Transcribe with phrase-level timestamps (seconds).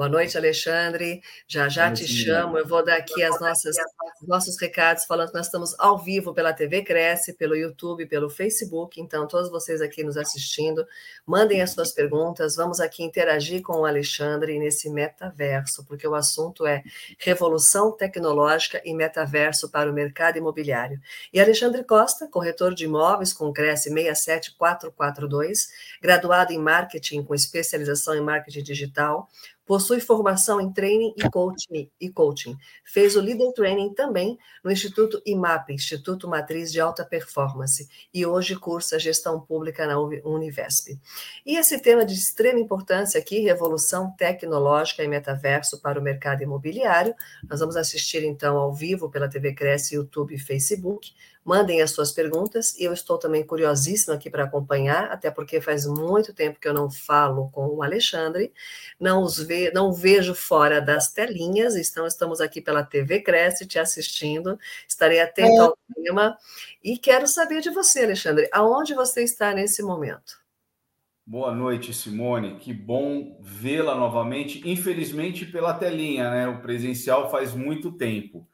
[0.00, 1.22] Boa noite, Alexandre.
[1.46, 2.56] Já já te chamo.
[2.56, 3.76] Eu vou dar aqui as nossas,
[4.22, 8.30] os nossos recados, falando que nós estamos ao vivo pela TV Cresce, pelo YouTube, pelo
[8.30, 8.98] Facebook.
[8.98, 10.86] Então, todos vocês aqui nos assistindo,
[11.26, 12.56] mandem as suas perguntas.
[12.56, 16.82] Vamos aqui interagir com o Alexandre nesse metaverso, porque o assunto é
[17.18, 20.98] revolução tecnológica e metaverso para o mercado imobiliário.
[21.30, 25.68] E Alexandre Costa, corretor de imóveis com Cresce 67442,
[26.00, 29.28] graduado em marketing com especialização em marketing digital
[29.70, 32.58] Possui formação em training e coaching, e coaching.
[32.84, 38.56] Fez o Leader Training também no Instituto IMAP, Instituto Matriz de Alta Performance, e hoje
[38.56, 40.98] cursa Gestão Pública na Univesp.
[41.46, 47.14] E esse tema de extrema importância aqui, revolução tecnológica e metaverso para o mercado imobiliário,
[47.48, 51.12] nós vamos assistir então ao vivo pela TV Cresce, YouTube e Facebook,
[51.44, 55.86] Mandem as suas perguntas e eu estou também curiosíssima aqui para acompanhar, até porque faz
[55.86, 58.52] muito tempo que eu não falo com o Alexandre,
[58.98, 63.78] não os ve não vejo fora das telinhas, então estamos aqui pela TV Cresce te
[63.78, 65.58] assistindo, estarei atento é.
[65.58, 66.36] ao tema
[66.84, 70.40] e quero saber de você, Alexandre, aonde você está nesse momento?
[71.30, 72.56] Boa noite, Simone.
[72.56, 74.68] Que bom vê-la novamente.
[74.68, 76.48] Infelizmente pela telinha, né?
[76.48, 78.49] O presencial faz muito tempo.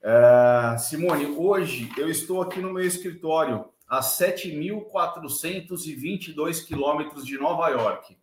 [0.00, 8.16] Uh, Simone, hoje eu estou aqui no meu escritório a 7.422 quilômetros de Nova York,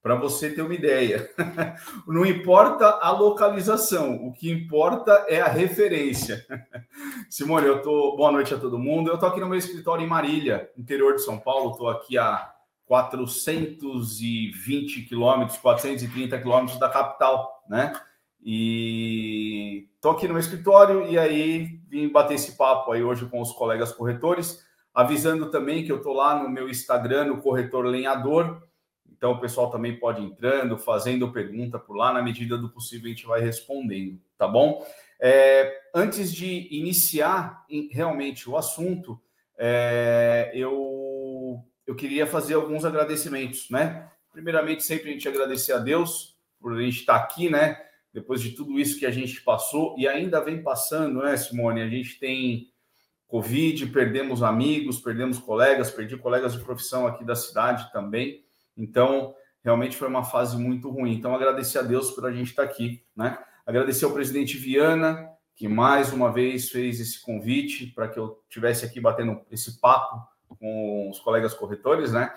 [0.00, 1.28] para você ter uma ideia.
[2.06, 6.46] Não importa a localização, o que importa é a referência.
[7.28, 8.14] Simone, eu tô.
[8.16, 9.10] Boa noite a todo mundo.
[9.10, 11.72] Eu estou aqui no meu escritório em Marília, interior de São Paulo.
[11.72, 17.92] Estou aqui a 420 quilômetros, 430 quilômetros da capital, né?
[18.40, 23.40] E estou aqui no meu escritório e aí vim bater esse papo aí hoje com
[23.40, 28.62] os colegas corretores, avisando também que eu estou lá no meu Instagram, no Corretor Lenhador.
[29.10, 33.08] Então o pessoal também pode entrando, fazendo pergunta por lá, na medida do possível a
[33.08, 34.86] gente vai respondendo, tá bom?
[35.20, 39.20] É, antes de iniciar realmente o assunto,
[39.58, 44.08] é, eu, eu queria fazer alguns agradecimentos, né?
[44.32, 47.85] Primeiramente, sempre a gente agradecer a Deus por a gente estar aqui, né?
[48.16, 51.82] Depois de tudo isso que a gente passou e ainda vem passando, né, Simone?
[51.82, 52.72] A gente tem
[53.28, 58.42] Covid, perdemos amigos, perdemos colegas, perdi colegas de profissão aqui da cidade também.
[58.74, 61.12] Então, realmente foi uma fase muito ruim.
[61.12, 63.38] Então, agradecer a Deus por a gente estar aqui, né?
[63.66, 68.86] Agradecer ao presidente Viana, que mais uma vez fez esse convite para que eu tivesse
[68.86, 70.26] aqui batendo esse papo
[70.58, 72.32] com os colegas corretores, né?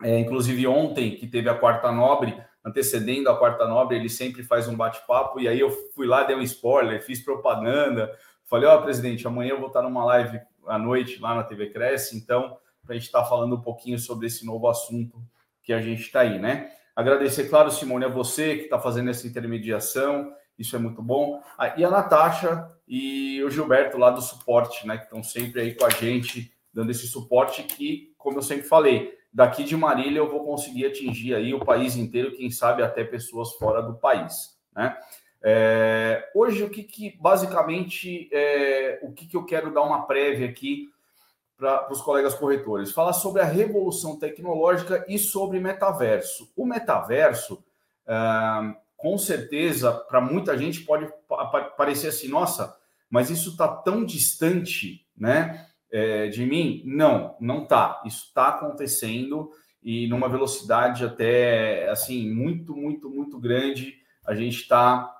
[0.00, 4.68] É, inclusive ontem, que teve a quarta nobre, antecedendo a quarta nobre, ele sempre faz
[4.68, 8.82] um bate-papo, e aí eu fui lá, dei um spoiler, fiz propaganda, falei, ó, oh,
[8.82, 12.94] presidente, amanhã eu vou estar numa live à noite lá na TV Cresce, então, para
[12.94, 15.20] a gente estar falando um pouquinho sobre esse novo assunto
[15.62, 16.70] que a gente está aí, né?
[16.94, 21.42] Agradecer, claro, Simone, a você que está fazendo essa intermediação, isso é muito bom.
[21.56, 25.74] Ah, e a Natasha e o Gilberto lá do suporte, né, que estão sempre aí
[25.74, 30.30] com a gente, dando esse suporte que, como eu sempre falei, daqui de Marília eu
[30.30, 34.96] vou conseguir atingir aí o país inteiro, quem sabe até pessoas fora do país, né?
[35.44, 40.48] É, hoje, o que, que basicamente é, o que, que eu quero dar uma prévia
[40.48, 40.88] aqui
[41.56, 42.92] para os colegas corretores?
[42.92, 46.52] Falar sobre a revolução tecnológica e sobre metaverso.
[46.56, 47.64] O metaverso,
[48.06, 48.14] é,
[48.96, 51.12] com certeza, para muita gente pode
[51.76, 52.78] parecer assim, nossa,
[53.10, 55.66] mas isso está tão distante, né?
[55.92, 56.82] É, de mim?
[56.86, 58.02] Não, não tá.
[58.04, 59.50] Isso está acontecendo
[59.82, 63.96] e numa velocidade até assim muito, muito, muito grande.
[64.26, 65.14] A gente está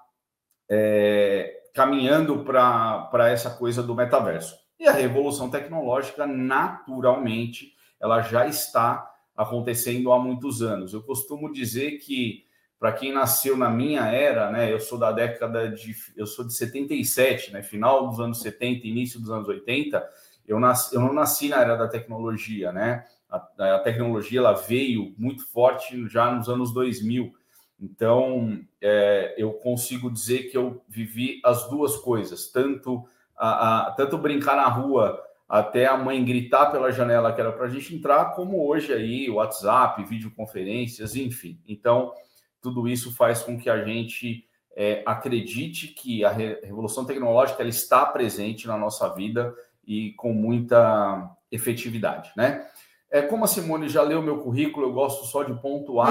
[0.70, 4.56] é, caminhando para essa coisa do metaverso.
[4.78, 10.92] E a revolução tecnológica, naturalmente, ela já está acontecendo há muitos anos.
[10.92, 12.44] Eu costumo dizer que
[12.78, 16.52] para quem nasceu na minha era, né, eu sou da década de eu sou de
[16.52, 20.04] 77, né, final dos anos 70, início dos anos 80,
[20.52, 23.04] eu, nasci, eu não nasci na era da tecnologia, né?
[23.28, 27.32] A, a, tecnologia ela veio muito forte já nos anos 2000.
[27.80, 33.04] Então, é, eu consigo dizer que eu vivi as duas coisas, tanto,
[33.36, 37.66] a, a, tanto brincar na rua até a mãe gritar pela janela que era para
[37.66, 41.58] a gente entrar, como hoje aí, WhatsApp, videoconferências, enfim.
[41.66, 42.12] Então,
[42.60, 44.46] tudo isso faz com que a gente
[44.76, 49.54] é, acredite que a revolução tecnológica ela está presente na nossa vida
[49.86, 52.66] e com muita efetividade, né?
[53.12, 56.10] É, como a Simone já leu meu currículo, eu gosto só de pontuar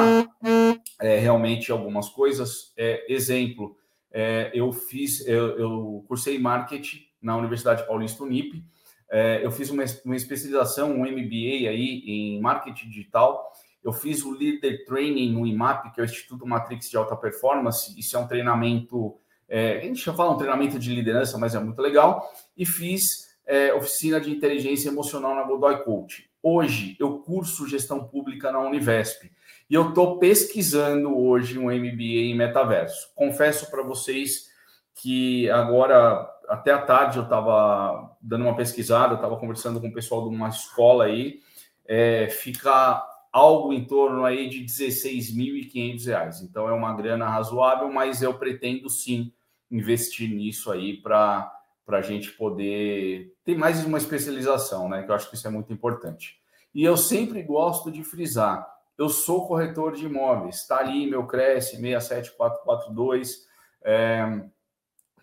[1.01, 2.71] é, realmente algumas coisas.
[2.77, 3.75] É, exemplo,
[4.12, 8.63] é, eu fiz, eu, eu, cursei marketing na Universidade Paulista Unip.
[9.09, 13.51] É, eu fiz uma, uma especialização, um MBA aí em marketing digital.
[13.83, 18.00] Eu fiz o Leader Training no IMAP, que é o Instituto Matrix de Alta Performance.
[18.00, 19.17] Isso é um treinamento,
[19.50, 22.31] é, a gente já fala um treinamento de liderança, mas é muito legal.
[22.56, 26.30] E fiz é, oficina de inteligência emocional na Godoy Coach.
[26.42, 29.30] Hoje eu curso gestão pública na Univesp.
[29.69, 33.12] E eu estou pesquisando hoje um MBA em metaverso.
[33.13, 34.50] Confesso para vocês
[34.95, 40.30] que agora, até à tarde, eu estava dando uma pesquisada, estava conversando com o pessoal
[40.30, 41.42] de uma escola aí,
[41.86, 46.42] é, fica algo em torno aí de 16.500 reais.
[46.42, 49.33] Então é uma grana razoável, mas eu pretendo sim
[49.69, 51.51] investir nisso aí para
[51.88, 55.04] a gente poder ter mais uma especialização, né?
[55.04, 56.39] Que eu acho que isso é muito importante.
[56.74, 58.66] E eu sempre gosto de frisar
[59.01, 63.48] eu sou corretor de imóveis, está ali meu Cresce 67442, estou
[63.83, 64.44] é,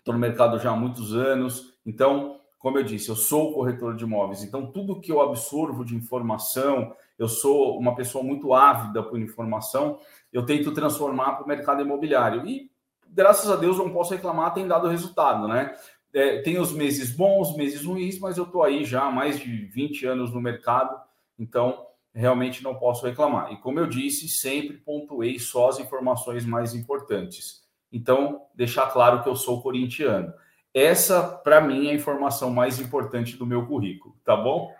[0.05, 4.43] no mercado já há muitos anos, então, como eu disse, eu sou corretor de imóveis,
[4.43, 9.97] então tudo que eu absorvo de informação, eu sou uma pessoa muito ávida por informação,
[10.33, 12.69] eu tento transformar para o mercado imobiliário e,
[13.07, 15.73] graças a Deus, não posso reclamar, tem dado resultado, né?
[16.13, 19.65] É, tem os meses bons, meses ruins, mas eu estou aí já há mais de
[19.67, 20.99] 20 anos no mercado,
[21.37, 23.51] então realmente não posso reclamar.
[23.51, 27.61] E como eu disse, sempre pontuei só as informações mais importantes.
[27.91, 30.33] Então, deixar claro que eu sou corintiano.
[30.73, 34.71] Essa, para mim, é a informação mais importante do meu currículo, tá bom?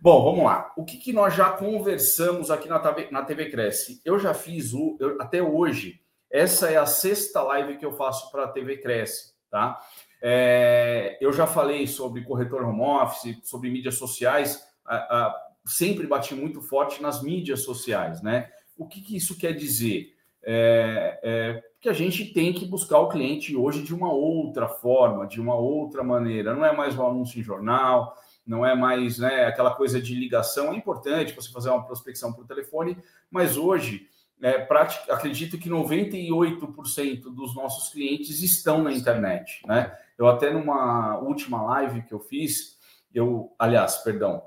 [0.00, 0.72] Bom, vamos lá.
[0.76, 4.00] O que, que nós já conversamos aqui na TV, na TV Cresce?
[4.04, 4.96] Eu já fiz o.
[5.00, 6.00] Eu, até hoje,
[6.30, 9.78] essa é a sexta live que eu faço para a TV Cresce, tá?
[10.22, 14.62] É, eu já falei sobre corretor home office, sobre mídias sociais.
[14.84, 18.48] A, a, sempre bati muito forte nas mídias sociais, né?
[18.76, 20.14] O que, que isso quer dizer?
[20.48, 25.26] É, é, que a gente tem que buscar o cliente hoje de uma outra forma,
[25.26, 26.54] de uma outra maneira.
[26.54, 28.14] Não é mais um anúncio em jornal,
[28.46, 30.72] não é mais né, aquela coisa de ligação.
[30.72, 32.96] É importante você fazer uma prospecção por telefone,
[33.30, 34.08] mas hoje
[34.40, 39.62] é, prática, acredito que 98% dos nossos clientes estão na internet.
[39.66, 39.92] Né?
[40.18, 42.78] Eu até numa última live que eu fiz,
[43.14, 44.42] eu, aliás, perdão,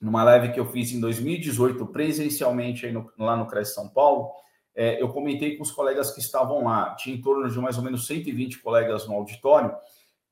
[0.00, 4.30] numa live que eu fiz em 2018, presencialmente no, lá no CRES São Paulo,
[4.74, 7.84] é, eu comentei com os colegas que estavam lá, tinha em torno de mais ou
[7.84, 9.74] menos 120 colegas no auditório,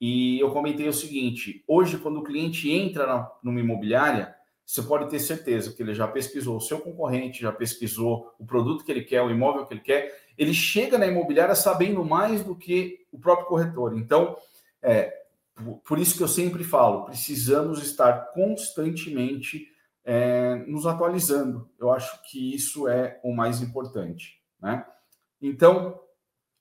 [0.01, 4.35] e eu comentei o seguinte: hoje, quando o cliente entra na, numa imobiliária,
[4.67, 8.85] você pode ter certeza que ele já pesquisou o seu concorrente, já pesquisou o produto
[8.85, 12.57] que ele quer, o imóvel que ele quer, ele chega na imobiliária sabendo mais do
[12.57, 13.97] que o próprio corretor.
[13.97, 14.37] Então,
[14.83, 15.23] é,
[15.85, 19.69] por isso que eu sempre falo, precisamos estar constantemente
[20.05, 21.71] é, nos atualizando.
[21.79, 24.85] Eu acho que isso é o mais importante, né?
[25.41, 26.01] Então,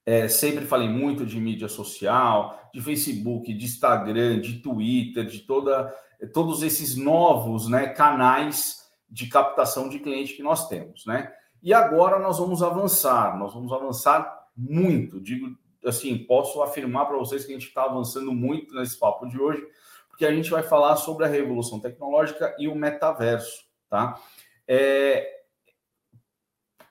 [0.06, 5.94] é, sempre falei muito de mídia social, de Facebook, de Instagram, de Twitter, de toda,
[6.34, 11.32] todos esses novos né, canais de captação de cliente que nós temos, né?
[11.62, 17.45] E agora nós vamos avançar, nós vamos avançar muito, digo assim, posso afirmar para vocês
[17.45, 19.66] que a gente está avançando muito nesse papo de hoje,
[20.10, 24.19] porque a gente vai falar sobre a revolução tecnológica e o metaverso, tá?
[24.68, 25.42] É,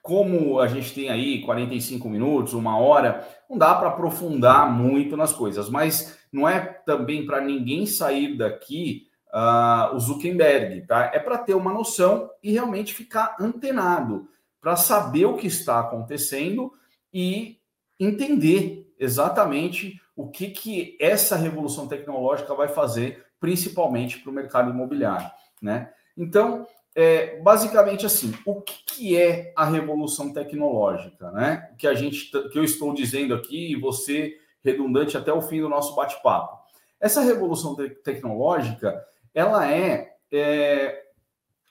[0.01, 5.31] como a gente tem aí 45 minutos, uma hora, não dá para aprofundar muito nas
[5.31, 11.11] coisas, mas não é também para ninguém sair daqui uh, o Zuckerberg, tá?
[11.13, 14.27] É para ter uma noção e realmente ficar antenado,
[14.59, 16.73] para saber o que está acontecendo
[17.13, 17.60] e
[18.01, 25.29] entender exatamente o que, que essa revolução tecnológica vai fazer, principalmente para o mercado imobiliário.
[25.61, 25.91] Né?
[26.17, 26.65] Então,
[26.95, 31.31] é, basicamente assim, o que, que, é a revolução tecnológica?
[31.31, 31.71] Né?
[31.77, 35.69] Que, a gente, que eu estou dizendo aqui, e você redundante até o fim do
[35.69, 36.59] nosso bate-papo.
[36.99, 39.03] Essa revolução te tecnológica,
[39.33, 41.03] ela é, é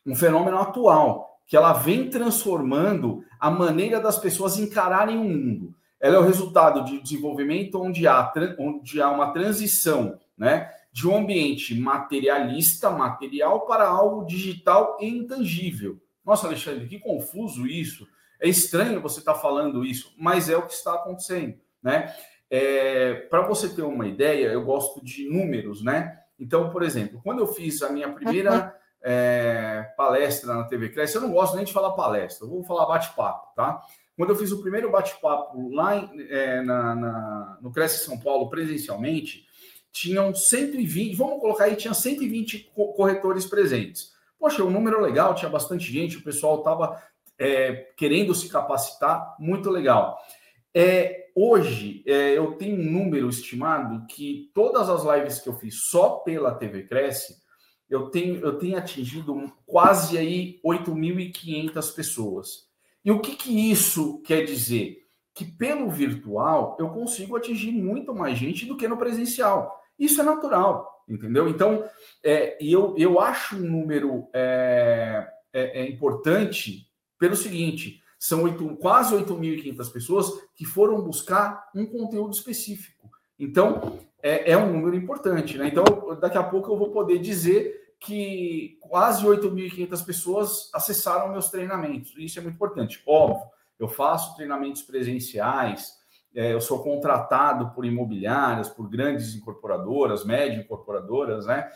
[0.07, 6.17] um fenômeno atual, que ela vem transformando a maneira das pessoas encararem o mundo ela
[6.17, 11.79] é o resultado de desenvolvimento onde há, onde há uma transição né, de um ambiente
[11.79, 16.01] materialista, material, para algo digital e intangível.
[16.25, 18.09] Nossa, Alexandre, que confuso isso.
[18.41, 21.59] É estranho você estar tá falando isso, mas é o que está acontecendo.
[21.83, 22.15] Né?
[22.49, 26.19] É, para você ter uma ideia, eu gosto de números, né?
[26.39, 31.21] Então, por exemplo, quando eu fiz a minha primeira é, palestra na TV Cresce, eu
[31.21, 33.83] não gosto nem de falar palestra, eu vou falar bate-papo, tá?
[34.21, 35.97] Quando eu fiz o primeiro bate-papo lá
[36.29, 39.47] é, na, na, no Cresce São Paulo presencialmente,
[39.91, 44.13] tinham 120, vamos colocar aí, tinha 120 corretores presentes.
[44.39, 47.03] Poxa, um número legal, tinha bastante gente, o pessoal estava
[47.39, 50.19] é, querendo se capacitar, muito legal.
[50.75, 55.89] É, hoje, é, eu tenho um número estimado que todas as lives que eu fiz
[55.89, 57.37] só pela TV Cresce,
[57.89, 62.70] eu tenho, eu tenho atingido quase aí 8.500 pessoas.
[63.05, 64.99] E o que, que isso quer dizer?
[65.35, 69.81] Que pelo virtual eu consigo atingir muito mais gente do que no presencial.
[69.99, 71.49] Isso é natural, entendeu?
[71.49, 71.85] Então,
[72.25, 76.87] é, eu, eu acho um número é, é, é importante
[77.19, 83.11] pelo seguinte: são 8, quase 8.500 pessoas que foram buscar um conteúdo específico.
[83.39, 85.57] Então, é, é, um número importante.
[85.57, 85.69] Né?
[85.69, 85.85] Então,
[86.21, 92.15] daqui a pouco eu vou poder dizer que quase 8.500 pessoas acessaram meus treinamentos.
[92.17, 93.03] Isso é muito importante.
[93.07, 93.47] Óbvio,
[93.79, 96.01] eu faço treinamentos presenciais,
[96.35, 101.71] é, eu sou contratado por imobiliárias, por grandes incorporadoras, médio incorporadoras, né?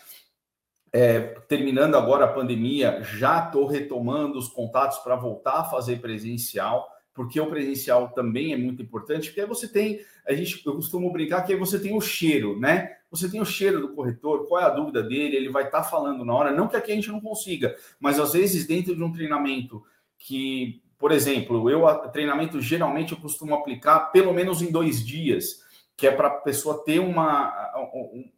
[0.93, 6.89] É, terminando agora a pandemia, já estou retomando os contatos para voltar a fazer presencial,
[7.13, 11.13] porque o presencial também é muito importante, porque aí você tem, a gente, eu costumo
[11.13, 12.97] brincar que aí você tem o cheiro, né?
[13.15, 15.85] Você tem o cheiro do corretor, qual é a dúvida dele, ele vai estar tá
[15.85, 19.03] falando na hora, não que aqui a gente não consiga, mas às vezes dentro de
[19.03, 19.83] um treinamento
[20.19, 25.63] que, por exemplo, eu treinamento geralmente eu costumo aplicar pelo menos em dois dias,
[25.97, 27.53] que é para a pessoa ter uma,
[27.95, 28.29] um,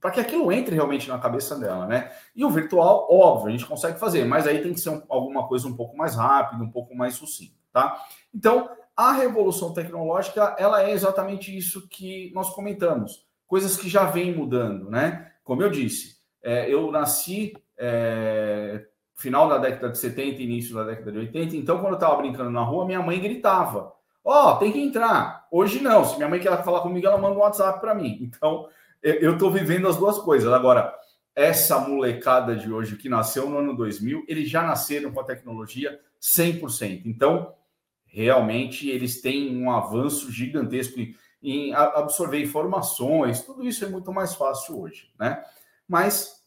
[0.00, 2.12] para que aquilo entre realmente na cabeça dela, né?
[2.34, 5.46] E o virtual, óbvio, a gente consegue fazer, mas aí tem que ser um, alguma
[5.48, 8.04] coisa um pouco mais rápida, um pouco mais sucinta, tá?
[8.34, 14.32] Então, a revolução tecnológica, ela é exatamente isso que nós comentamos, coisas que já vêm
[14.32, 15.32] mudando, né?
[15.42, 18.84] Como eu disse, é, eu nasci é,
[19.16, 22.50] final da década de 70, início da década de 80, então quando eu estava brincando
[22.50, 25.48] na rua, minha mãe gritava, ó, oh, tem que entrar.
[25.50, 28.18] Hoje não, se minha mãe quer falar comigo, ela manda um WhatsApp para mim.
[28.20, 28.68] Então,
[29.02, 30.52] eu estou vivendo as duas coisas.
[30.52, 30.94] Agora,
[31.34, 35.98] essa molecada de hoje que nasceu no ano 2000, eles já nasceram com a tecnologia
[36.20, 37.02] 100%.
[37.06, 37.54] Então,
[38.04, 40.98] realmente, eles têm um avanço gigantesco
[41.42, 43.42] em, absorver informações.
[43.42, 45.42] Tudo isso é muito mais fácil hoje, né?
[45.86, 46.42] Mas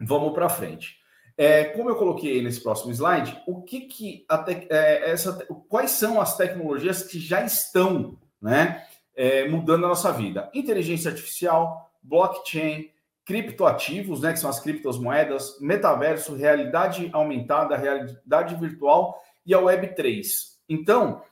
[0.00, 0.98] vamos para frente.
[1.36, 5.32] É, como eu coloquei nesse próximo slide, o que que te, é, essa,
[5.68, 8.84] quais são as tecnologias que já estão, né,
[9.16, 10.50] é, mudando a nossa vida?
[10.52, 12.90] Inteligência artificial, blockchain,
[13.24, 20.24] criptoativos, né, que são as criptomoedas, metaverso, realidade aumentada, realidade virtual e a Web3.
[20.68, 21.22] Então,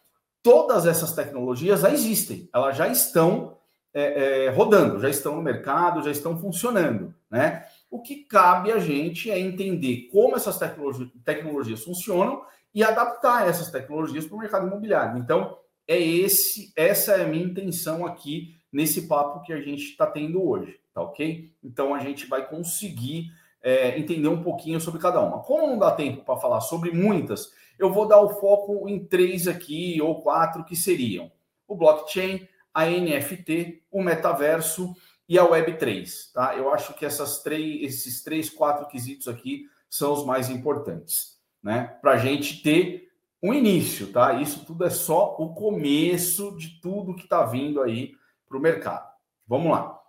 [0.42, 3.56] todas essas tecnologias já existem, elas já estão
[3.92, 7.64] é, é, rodando, já estão no mercado, já estão funcionando, né?
[7.90, 12.42] O que cabe a gente é entender como essas tecnologias, tecnologias funcionam
[12.74, 15.18] e adaptar essas tecnologias para o mercado imobiliário.
[15.18, 20.06] Então, é esse, essa é a minha intenção aqui nesse papo que a gente está
[20.06, 21.50] tendo hoje, tá ok?
[21.64, 25.42] Então a gente vai conseguir é, entender um pouquinho sobre cada uma.
[25.42, 29.46] Como não dá tempo para falar sobre muitas, eu vou dar o foco em três
[29.46, 31.30] aqui ou quatro que seriam
[31.66, 34.94] o blockchain, a NFT, o metaverso
[35.28, 36.56] e a Web3, tá?
[36.56, 41.98] Eu acho que essas três, esses três, quatro quesitos aqui são os mais importantes, né?
[42.00, 43.08] Para a gente ter
[43.42, 44.40] um início, tá?
[44.40, 48.12] Isso tudo é só o começo de tudo que está vindo aí
[48.48, 49.06] para o mercado.
[49.46, 50.00] Vamos lá.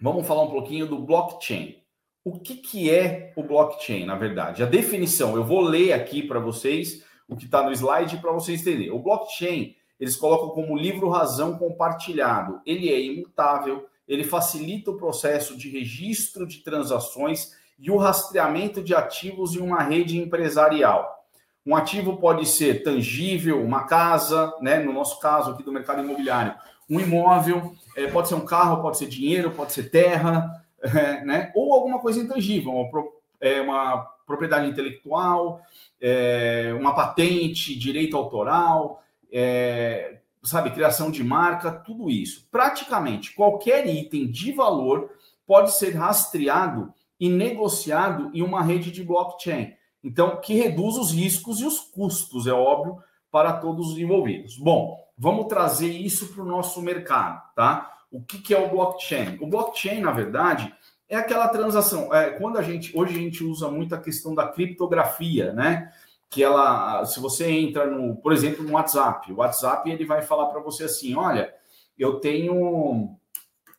[0.00, 1.81] Vamos falar um pouquinho do blockchain.
[2.24, 4.62] O que, que é o blockchain, na verdade?
[4.62, 8.60] A definição, eu vou ler aqui para vocês o que está no slide para vocês
[8.60, 8.92] entenderem.
[8.92, 12.60] O blockchain, eles colocam como livro-razão compartilhado.
[12.64, 18.94] Ele é imutável, ele facilita o processo de registro de transações e o rastreamento de
[18.94, 21.26] ativos em uma rede empresarial.
[21.66, 24.78] Um ativo pode ser tangível, uma casa, né?
[24.78, 26.54] no nosso caso aqui do mercado imobiliário,
[26.88, 31.52] um imóvel, é, pode ser um carro, pode ser dinheiro, pode ser terra, é, né?
[31.54, 33.08] ou alguma coisa intangível, uma,
[33.40, 35.60] é, uma propriedade intelectual,
[36.00, 42.48] é, uma patente, direito autoral, é, sabe, criação de marca, tudo isso.
[42.50, 45.10] Praticamente qualquer item de valor
[45.46, 49.74] pode ser rastreado e negociado em uma rede de blockchain.
[50.02, 52.98] Então, que reduz os riscos e os custos, é óbvio,
[53.30, 54.58] para todos os envolvidos.
[54.58, 57.90] Bom, vamos trazer isso para o nosso mercado, tá?
[58.12, 59.38] O que, que é o blockchain?
[59.40, 60.72] O blockchain, na verdade,
[61.08, 62.14] é aquela transação.
[62.14, 65.90] É, quando a gente hoje a gente usa muito a questão da criptografia, né?
[66.28, 70.46] Que ela, se você entra no, por exemplo, no WhatsApp, o WhatsApp ele vai falar
[70.46, 71.52] para você assim, olha,
[71.98, 73.16] eu tenho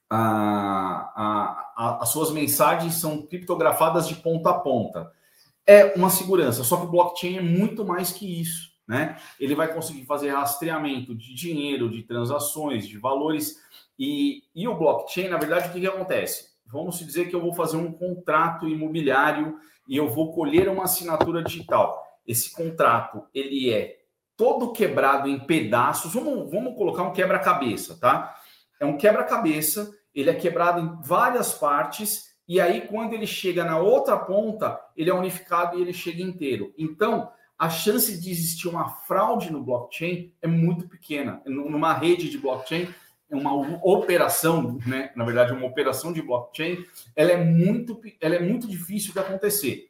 [0.10, 5.12] a, a, as suas mensagens são criptografadas de ponta a ponta.
[5.66, 9.18] É uma segurança, só que o blockchain é muito mais que isso né?
[9.40, 13.62] Ele vai conseguir fazer rastreamento de dinheiro, de transações, de valores.
[13.98, 16.54] E, e o blockchain, na verdade, o que, que acontece?
[16.66, 21.44] Vamos dizer que eu vou fazer um contrato imobiliário e eu vou colher uma assinatura
[21.44, 22.02] digital.
[22.26, 24.00] esse contrato ele é
[24.36, 26.14] todo quebrado em pedaços.
[26.14, 28.36] Vamos, vamos colocar um quebra-cabeça, tá?
[28.80, 33.78] É um quebra-cabeça, ele é quebrado em várias partes, e aí, quando ele chega na
[33.78, 36.74] outra ponta, ele é unificado e ele chega inteiro.
[36.78, 41.42] Então, a chance de existir uma fraude no blockchain é muito pequena.
[41.46, 42.88] Numa rede de blockchain,
[43.30, 45.12] uma operação, né?
[45.16, 49.90] na verdade, uma operação de blockchain, ela é muito, ela é muito difícil de acontecer.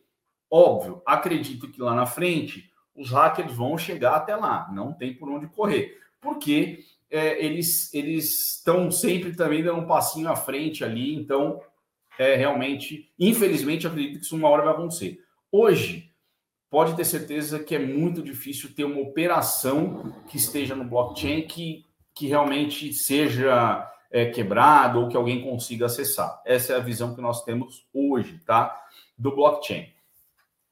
[0.49, 5.29] Óbvio, acredito que lá na frente os hackers vão chegar até lá, não tem por
[5.29, 11.15] onde correr, porque é, eles eles estão sempre também dando um passinho à frente ali,
[11.15, 11.59] então
[12.19, 15.19] é realmente, infelizmente, acredito que isso uma hora vai acontecer.
[15.51, 16.12] Hoje,
[16.73, 21.85] pode ter certeza que é muito difícil ter uma operação que esteja no blockchain que,
[22.15, 26.41] que realmente seja é, quebrado ou que alguém consiga acessar.
[26.43, 28.75] Essa é a visão que nós temos hoje, tá?
[29.15, 29.85] Do blockchain.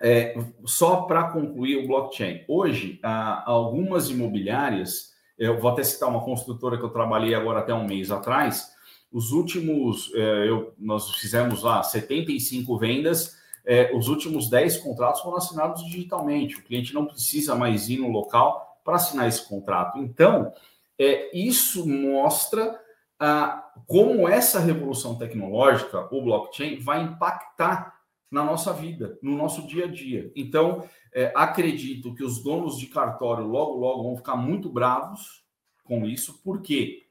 [0.01, 2.46] É, só para concluir o blockchain.
[2.48, 7.75] Hoje, há algumas imobiliárias, eu vou até citar uma construtora que eu trabalhei agora até
[7.75, 8.72] um mês atrás,
[9.12, 15.38] os últimos, é, eu, nós fizemos lá 75 vendas, é, os últimos 10 contratos foram
[15.38, 16.58] assinados digitalmente.
[16.58, 20.00] O cliente não precisa mais ir no local para assinar esse contrato.
[20.00, 20.51] Então,
[20.98, 22.80] é, isso mostra
[23.20, 27.96] ah, como essa revolução tecnológica, o blockchain, vai impactar
[28.32, 30.32] na nossa vida, no nosso dia a dia.
[30.36, 35.44] Então, é, acredito que os donos de cartório logo, logo vão ficar muito bravos
[35.84, 37.03] com isso, porque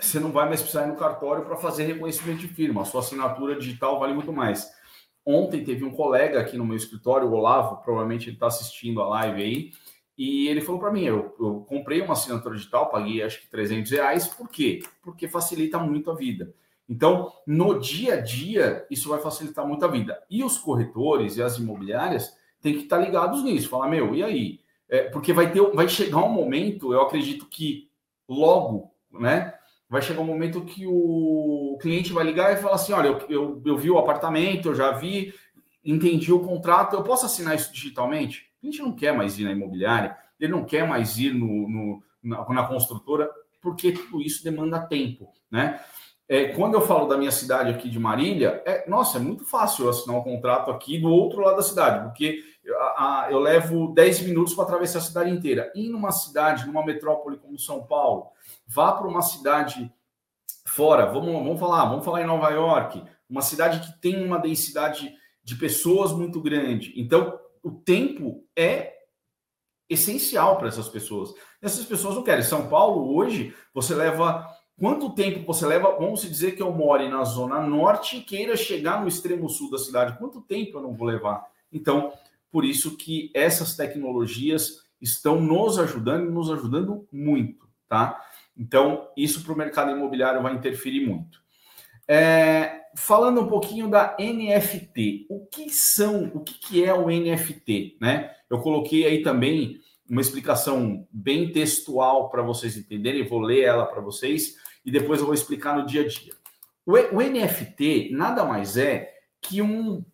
[0.00, 2.82] você não vai mais precisar ir no cartório para fazer reconhecimento de firma.
[2.82, 4.72] A sua assinatura digital vale muito mais.
[5.24, 9.08] Ontem teve um colega aqui no meu escritório, o Olavo, provavelmente ele está assistindo a
[9.08, 9.72] live aí,
[10.18, 13.90] e ele falou para mim: eu, eu, comprei uma assinatura digital, paguei acho que 300
[13.90, 14.82] reais, por quê?
[15.02, 16.52] Porque facilita muito a vida.
[16.88, 20.20] Então, no dia a dia, isso vai facilitar muito a vida.
[20.28, 23.68] E os corretores e as imobiliárias têm que estar ligados nisso.
[23.68, 24.60] Falar, meu, e aí?
[24.88, 27.88] É, porque vai, ter, vai chegar um momento, eu acredito que
[28.28, 29.54] logo, né?
[29.92, 33.62] Vai chegar um momento que o cliente vai ligar e falar assim: olha, eu, eu,
[33.62, 35.34] eu vi o apartamento, eu já vi,
[35.84, 38.50] entendi o contrato, eu posso assinar isso digitalmente?
[38.56, 42.02] O cliente não quer mais ir na imobiliária, ele não quer mais ir no, no
[42.22, 45.78] na, na construtora, porque tudo isso demanda tempo, né?
[46.26, 49.90] É, quando eu falo da minha cidade aqui de Marília, é, nossa, é muito fácil
[49.90, 54.22] assinar um contrato aqui do outro lado da cidade, porque a, a, eu levo 10
[54.22, 55.72] minutos para atravessar a cidade inteira.
[55.74, 58.28] E numa cidade, numa metrópole como São Paulo,
[58.66, 59.92] vá para uma cidade
[60.64, 65.12] fora, vamos, vamos falar, vamos falar em Nova York, uma cidade que tem uma densidade
[65.42, 66.92] de pessoas muito grande.
[66.96, 68.92] Então, o tempo é
[69.88, 71.34] essencial para essas pessoas.
[71.60, 72.42] Essas pessoas não querem.
[72.42, 74.48] São Paulo, hoje, você leva
[74.78, 75.96] Quanto tempo você leva?
[75.96, 79.78] Vamos dizer que eu more na zona norte e queira chegar no extremo sul da
[79.78, 80.18] cidade.
[80.18, 81.46] Quanto tempo eu não vou levar?
[81.72, 82.12] Então,
[82.52, 88.20] por isso que essas tecnologias estão nos ajudando nos ajudando muito, tá?
[88.56, 91.40] Então, isso para o mercado imobiliário vai interferir muito.
[92.06, 97.96] É, falando um pouquinho da NFT, o que são, o que, que é o NFT,
[98.00, 98.34] né?
[98.50, 104.02] Eu coloquei aí também uma explicação bem textual para vocês entenderem, vou ler ela para
[104.02, 106.34] vocês e depois eu vou explicar no dia a dia.
[106.84, 109.10] O, o NFT nada mais é
[109.40, 110.04] que um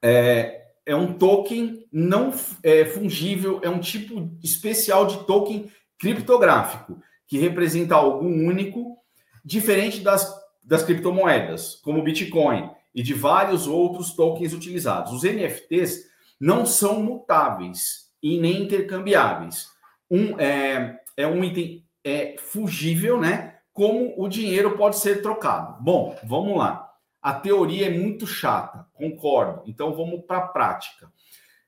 [0.00, 0.57] é,
[0.88, 7.94] é um token não é, fungível, é um tipo especial de token criptográfico que representa
[7.94, 8.96] algo único,
[9.44, 15.12] diferente das, das criptomoedas, como Bitcoin e de vários outros tokens utilizados.
[15.12, 16.04] Os NFTs
[16.40, 19.66] não são mutáveis e nem intercambiáveis.
[20.10, 23.58] Um, é, é um item é, fugível, né?
[23.78, 25.80] como o dinheiro pode ser trocado.
[25.80, 26.87] Bom, vamos lá.
[27.20, 29.62] A teoria é muito chata, concordo.
[29.66, 31.10] Então vamos para a prática.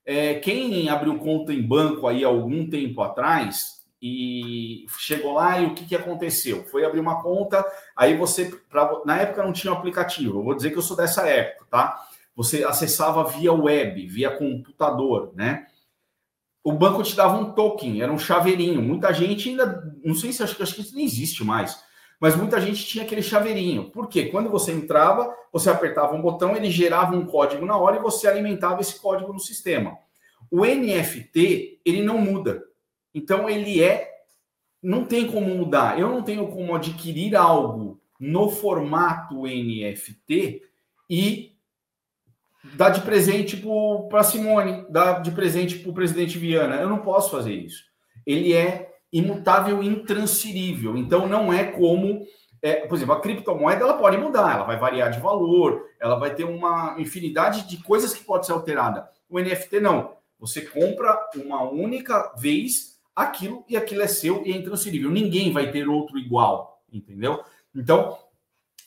[0.05, 5.75] É, quem abriu conta em banco aí algum tempo atrás e chegou lá e o
[5.75, 6.65] que, que aconteceu?
[6.65, 10.55] Foi abrir uma conta, aí você, pra, na época não tinha um aplicativo, eu vou
[10.55, 12.01] dizer que eu sou dessa época, tá?
[12.35, 15.67] Você acessava via web, via computador, né?
[16.65, 18.83] O banco te dava um token, era um chaveirinho.
[18.83, 21.83] Muita gente ainda, não sei se acho, acho que isso nem existe mais
[22.21, 23.91] mas muita gente tinha aquele chaveirinho.
[23.91, 24.27] Por quê?
[24.27, 28.29] Quando você entrava, você apertava um botão, ele gerava um código na hora e você
[28.29, 29.97] alimentava esse código no sistema.
[30.51, 32.63] O NFT, ele não muda.
[33.15, 34.09] Então, ele é.
[34.83, 35.99] Não tem como mudar.
[35.99, 40.63] Eu não tenho como adquirir algo no formato NFT
[41.09, 41.57] e
[42.75, 43.63] dar de presente
[44.09, 46.77] para Simone, dar de presente para o presidente Viana.
[46.77, 47.85] Eu não posso fazer isso.
[48.27, 50.96] Ele é imutável intransferível.
[50.96, 52.25] Então, não é como,
[52.62, 56.35] é, por exemplo, a criptomoeda ela pode mudar, ela vai variar de valor, ela vai
[56.35, 59.09] ter uma infinidade de coisas que pode ser alterada.
[59.29, 60.16] O NFT não.
[60.38, 65.11] Você compra uma única vez aquilo e aquilo é seu e é intransferível.
[65.11, 67.44] Ninguém vai ter outro igual, entendeu?
[67.75, 68.16] Então,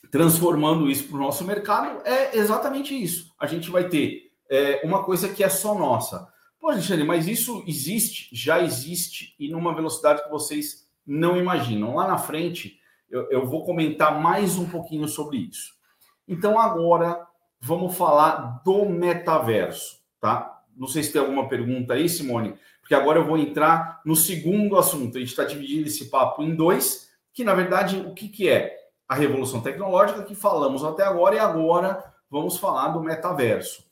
[0.09, 3.33] transformando isso para o nosso mercado, é exatamente isso.
[3.39, 6.27] A gente vai ter é, uma coisa que é só nossa.
[6.63, 11.95] Pô, Alexandre, mas isso existe, já existe e numa velocidade que vocês não imaginam.
[11.95, 15.73] Lá na frente, eu, eu vou comentar mais um pouquinho sobre isso.
[16.26, 17.28] Então, agora,
[17.60, 20.63] vamos falar do metaverso, tá?
[20.73, 24.78] Não sei se tem alguma pergunta aí, Simone, porque agora eu vou entrar no segundo
[24.78, 25.17] assunto.
[25.17, 28.73] A gente está dividindo esse papo em dois, que na verdade o que, que é?
[29.06, 33.84] A revolução tecnológica que falamos até agora, e agora vamos falar do metaverso.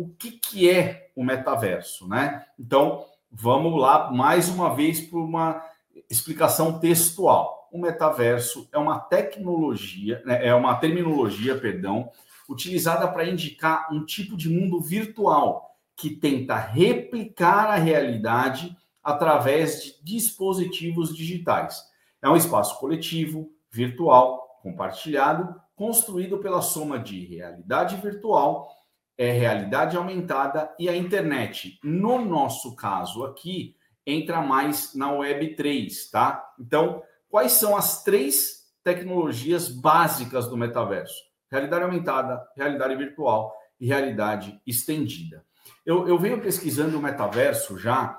[0.00, 2.46] O que, que é o metaverso, né?
[2.58, 5.62] Então, vamos lá mais uma vez para uma
[6.08, 7.68] explicação textual.
[7.70, 12.10] O metaverso é uma tecnologia, né, é uma terminologia, perdão,
[12.48, 20.02] utilizada para indicar um tipo de mundo virtual que tenta replicar a realidade através de
[20.02, 21.84] dispositivos digitais.
[22.22, 28.79] É um espaço coletivo, virtual, compartilhado, construído pela soma de realidade virtual,
[29.20, 31.78] é realidade aumentada e a internet.
[31.84, 36.42] No nosso caso aqui, entra mais na Web 3, tá?
[36.58, 41.22] Então, quais são as três tecnologias básicas do metaverso?
[41.50, 45.44] Realidade aumentada, realidade virtual e realidade estendida.
[45.84, 48.18] Eu, eu venho pesquisando o metaverso já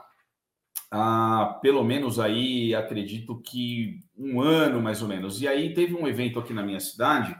[0.91, 5.41] há pelo menos aí, acredito que um ano mais ou menos.
[5.41, 7.35] E aí teve um evento aqui na minha cidade,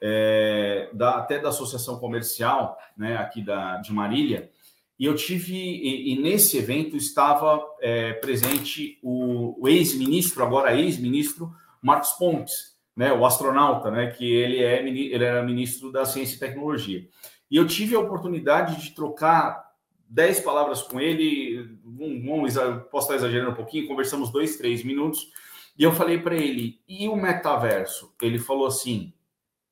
[0.00, 4.50] é, da, até da Associação Comercial, né, aqui da, de Marília,
[4.98, 11.52] e eu tive, e, e nesse evento estava é, presente o, o ex-ministro, agora ex-ministro,
[11.80, 16.38] Marcos Pontes, né, o astronauta, né, que ele, é, ele era ministro da Ciência e
[16.38, 17.08] Tecnologia.
[17.50, 19.70] E eu tive a oportunidade de trocar
[20.06, 25.28] dez palavras com ele, um, um, posso estar exagerando um pouquinho, conversamos dois, três minutos,
[25.78, 28.14] e eu falei para ele, e o metaverso?
[28.20, 29.14] Ele falou assim,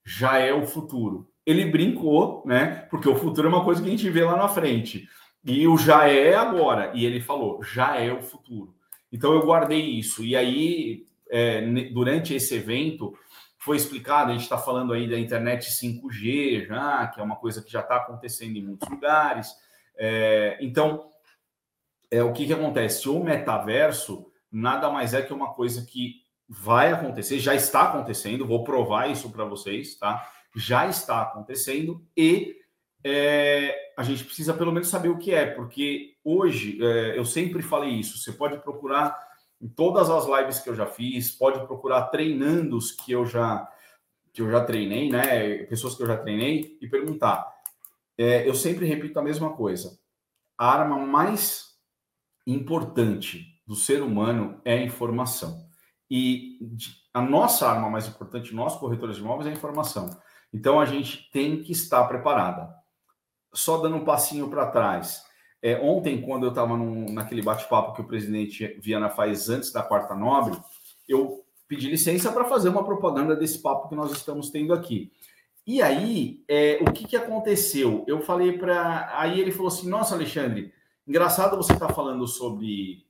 [0.09, 1.31] já é o futuro.
[1.45, 2.87] Ele brincou, né?
[2.91, 5.07] Porque o futuro é uma coisa que a gente vê lá na frente.
[5.45, 6.91] E o já é agora.
[6.95, 8.75] E ele falou, já é o futuro.
[9.13, 10.25] Então eu guardei isso.
[10.25, 11.61] E aí, é,
[11.93, 13.15] durante esse evento,
[13.59, 17.63] foi explicado, a gente está falando aí da internet 5G já, que é uma coisa
[17.63, 19.49] que já está acontecendo em muitos lugares.
[19.99, 21.11] É, então,
[22.11, 23.11] é, o que, que acontece?
[23.11, 28.65] O metaverso nada mais é que uma coisa que vai acontecer, já está acontecendo, vou
[28.65, 30.27] provar isso para vocês, tá?
[30.57, 32.57] Já está acontecendo e
[33.05, 37.63] é, a gente precisa pelo menos saber o que é, porque hoje, é, eu sempre
[37.63, 39.17] falei isso, você pode procurar
[39.61, 43.69] em todas as lives que eu já fiz, pode procurar treinandos que eu já
[44.33, 45.65] que eu já treinei, né?
[45.65, 47.45] Pessoas que eu já treinei e perguntar.
[48.17, 49.99] É, eu sempre repito a mesma coisa.
[50.57, 51.77] A arma mais
[52.47, 55.68] importante do ser humano é a informação.
[56.11, 56.59] E
[57.13, 60.11] a nossa arma mais importante, nós corretores de imóveis, é a informação.
[60.53, 62.75] Então a gente tem que estar preparada.
[63.53, 65.23] Só dando um passinho para trás.
[65.61, 70.15] É, ontem, quando eu estava naquele bate-papo que o presidente Viana faz antes da quarta
[70.15, 70.57] nobre,
[71.09, 75.13] eu pedi licença para fazer uma propaganda desse papo que nós estamos tendo aqui.
[75.67, 78.05] E aí, é, o que, que aconteceu?
[78.07, 79.11] Eu falei para.
[79.13, 80.73] Aí ele falou assim: Nossa, Alexandre,
[81.07, 83.05] engraçado você estar tá falando sobre,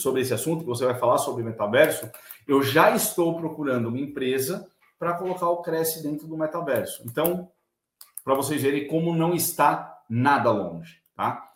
[0.00, 2.10] sobre esse assunto, que você vai falar sobre metaverso.
[2.46, 7.02] Eu já estou procurando uma empresa para colocar o Cresce dentro do metaverso.
[7.06, 7.48] Então,
[8.24, 11.46] para vocês verem como não está nada longe, tá?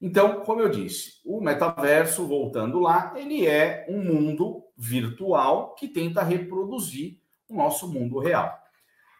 [0.00, 6.22] Então, como eu disse, o metaverso, voltando lá, ele é um mundo virtual que tenta
[6.22, 8.52] reproduzir o nosso mundo real.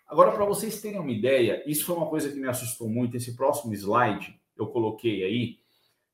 [0.09, 3.17] Agora, para vocês terem uma ideia, isso foi uma coisa que me assustou muito.
[3.17, 5.62] Esse próximo slide eu coloquei aí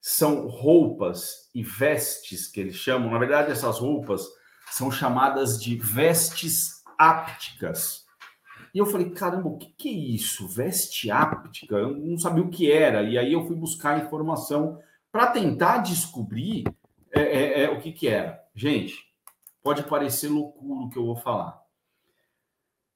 [0.00, 3.11] são roupas e vestes que eles chamam.
[3.11, 4.26] Na verdade, essas roupas
[4.70, 8.06] são chamadas de vestes ápticas.
[8.74, 10.46] E eu falei, caramba, o que, é isso?
[10.46, 11.76] Veste áptica?
[11.76, 13.02] Eu não sabia o que era.
[13.02, 14.78] E aí eu fui buscar informação
[15.11, 16.64] para tentar descobrir
[17.12, 18.42] é, é, é, o que, que era.
[18.54, 18.94] Gente,
[19.62, 21.61] pode parecer loucura o que eu vou falar.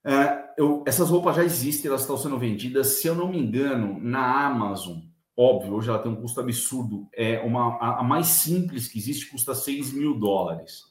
[0.04, 3.98] É, eu, essas roupas já existem, elas estão sendo vendidas, se eu não me engano,
[4.00, 4.98] na Amazon.
[5.36, 7.08] Óbvio, hoje ela tem um custo absurdo.
[7.14, 10.82] É uma a, a mais simples que existe custa 6 mil dólares.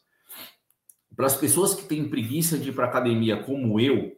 [1.15, 4.15] Para as pessoas que têm preguiça de ir para academia, como eu,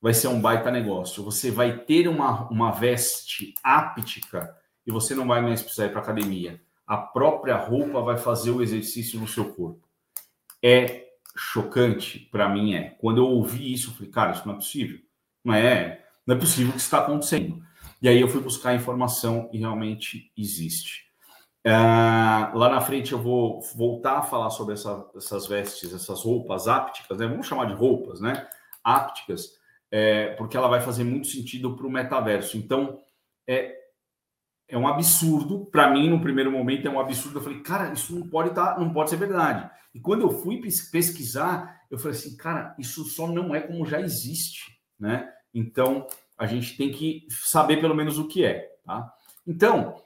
[0.00, 1.24] vai ser um baita negócio.
[1.24, 4.54] Você vai ter uma, uma veste áptica
[4.86, 6.60] e você não vai mais precisar ir para academia.
[6.86, 9.86] A própria roupa vai fazer o exercício no seu corpo.
[10.62, 11.06] É
[11.36, 12.96] chocante para mim é.
[13.00, 14.98] Quando eu ouvi isso, eu falei, cara, isso não é possível.
[15.44, 17.62] Não é, não é possível que está acontecendo.
[18.00, 21.08] E aí eu fui buscar informação e realmente existe.
[21.64, 26.68] É, lá na frente eu vou voltar a falar sobre essa, essas vestes, essas roupas
[26.68, 27.26] ápticas, né?
[27.26, 28.48] Vamos chamar de roupas, né?
[28.82, 29.58] Ápticas,
[29.90, 32.56] é, porque ela vai fazer muito sentido para o metaverso.
[32.56, 33.00] Então,
[33.46, 33.76] é,
[34.68, 35.66] é um absurdo.
[35.66, 37.38] Para mim, no primeiro momento, é um absurdo.
[37.38, 39.68] Eu falei, cara, isso não pode tá, não pode ser verdade.
[39.94, 40.60] E quando eu fui
[40.92, 45.28] pesquisar, eu falei assim, cara, isso só não é como já existe, né?
[45.52, 46.06] Então,
[46.38, 49.12] a gente tem que saber pelo menos o que é, tá?
[49.46, 50.00] Então,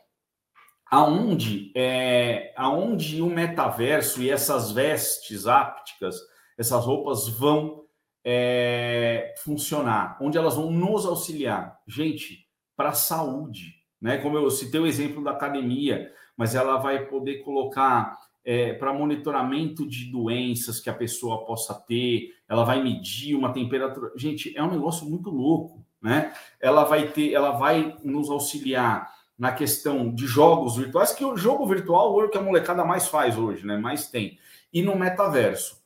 [0.91, 6.17] aonde é, aonde o metaverso e essas vestes ápticas,
[6.57, 7.85] essas roupas vão
[8.25, 14.19] é, funcionar, onde elas vão nos auxiliar, gente, para a saúde, né?
[14.19, 19.87] Como eu citei o exemplo da academia, mas ela vai poder colocar é, para monitoramento
[19.87, 24.13] de doenças que a pessoa possa ter, ela vai medir uma temperatura.
[24.17, 26.35] Gente, é um negócio muito louco, né?
[26.61, 31.67] Ela vai ter, ela vai nos auxiliar na questão de jogos virtuais, que o jogo
[31.67, 33.77] virtual é o que a molecada mais faz hoje, né?
[33.77, 34.39] Mais tem.
[34.73, 35.83] E no metaverso.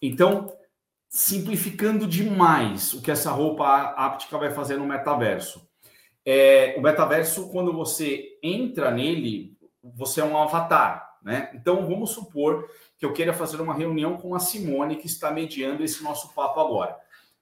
[0.00, 0.52] Então,
[1.08, 5.66] simplificando demais o que essa roupa áptica vai fazer no metaverso.
[6.24, 11.50] É, o metaverso, quando você entra nele, você é um avatar, né?
[11.54, 15.82] Então, vamos supor que eu queira fazer uma reunião com a Simone, que está mediando
[15.82, 16.96] esse nosso papo agora.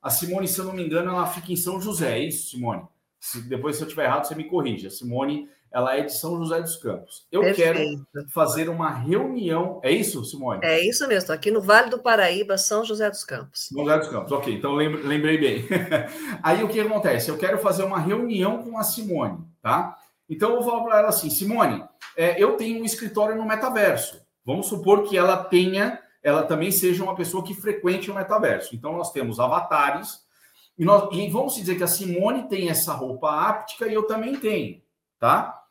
[0.06, 2.84] A Simone, se eu não me engano, ela fica em São José, é isso, Simone?
[3.18, 4.86] Se, depois, se eu estiver errado, você me corrige.
[4.86, 7.26] A Simone ela é de São José dos Campos.
[7.30, 8.06] Eu Perfeito.
[8.14, 9.80] quero fazer uma reunião.
[9.82, 10.60] É isso, Simone?
[10.62, 13.66] É isso mesmo, aqui no Vale do Paraíba, São José dos Campos.
[13.66, 15.68] São José dos Campos, ok, então lembrei bem.
[16.40, 17.28] Aí o que acontece?
[17.28, 19.98] Eu quero fazer uma reunião com a Simone, tá?
[20.30, 21.84] Então eu vou falar para ela assim: Simone,
[22.16, 24.24] é, eu tenho um escritório no metaverso.
[24.44, 28.74] Vamos supor que ela tenha, ela também seja uma pessoa que frequente o metaverso.
[28.74, 30.26] Então nós temos avatares.
[30.76, 34.34] E, nós, e vamos dizer que a Simone tem essa roupa áptica e eu também
[34.34, 34.82] tenho,
[35.20, 35.64] tá?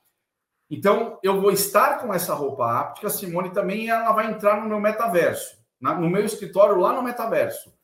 [0.69, 4.69] Então, eu vou estar com essa roupa áptica, a Simone também, ela vai entrar no
[4.69, 7.77] meu metaverso, no meu escritório lá no metaverso.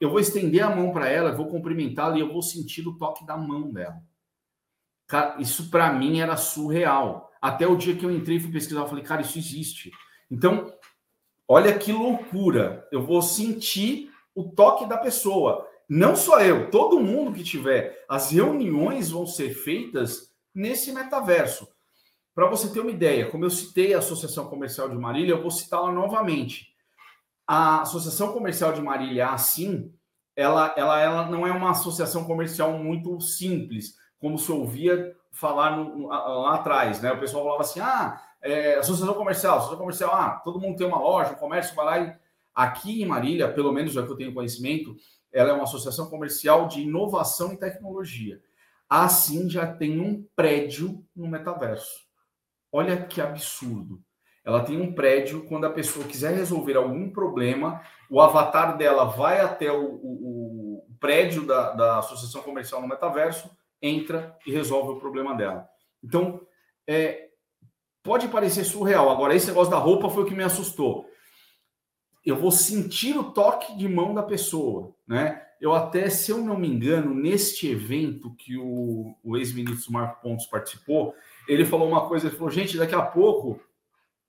[0.00, 3.24] Eu vou estender a mão para ela, vou cumprimentá-la e eu vou sentir o toque
[3.24, 4.02] da mão dela.
[5.06, 7.30] Cara, isso para mim era surreal.
[7.40, 9.92] Até o dia que eu entrei e fui pesquisar, eu falei, cara, isso existe.
[10.28, 10.74] Então,
[11.48, 12.86] olha que loucura.
[12.90, 15.66] Eu vou sentir o toque da pessoa.
[15.88, 18.04] Não só eu, todo mundo que tiver.
[18.08, 21.68] As reuniões vão ser feitas nesse metaverso.
[22.34, 25.50] Para você ter uma ideia, como eu citei a Associação Comercial de Marília, eu vou
[25.50, 26.68] citá-la novamente.
[27.46, 29.92] A Associação Comercial de Marília, assim,
[30.36, 36.08] ela, ela, ela não é uma associação comercial muito simples, como se ouvia falar no,
[36.08, 37.10] lá atrás, né?
[37.12, 41.00] O pessoal falava assim: ah, é, associação comercial, associação comercial, ah, todo mundo tem uma
[41.00, 42.26] loja, um comércio, vai lá e.
[42.54, 44.96] Aqui em Marília, pelo menos é que eu tenho conhecimento,
[45.30, 48.40] ela é uma associação comercial de inovação e tecnologia.
[48.88, 52.06] Assim já tem um prédio no metaverso.
[52.72, 54.00] Olha que absurdo.
[54.42, 59.40] Ela tem um prédio, quando a pessoa quiser resolver algum problema, o avatar dela vai
[59.40, 63.50] até o, o, o prédio da, da associação comercial no metaverso,
[63.82, 65.68] entra e resolve o problema dela.
[66.02, 66.40] Então,
[66.88, 67.28] é,
[68.06, 69.10] pode parecer surreal.
[69.10, 71.10] Agora, esse negócio da roupa foi o que me assustou.
[72.24, 75.42] Eu vou sentir o toque de mão da pessoa, né?
[75.60, 80.46] Eu até, se eu não me engano, neste evento que o, o ex-ministro Marco Pontes
[80.46, 81.14] participou,
[81.48, 83.60] ele falou uma coisa, ele falou, gente, daqui a pouco,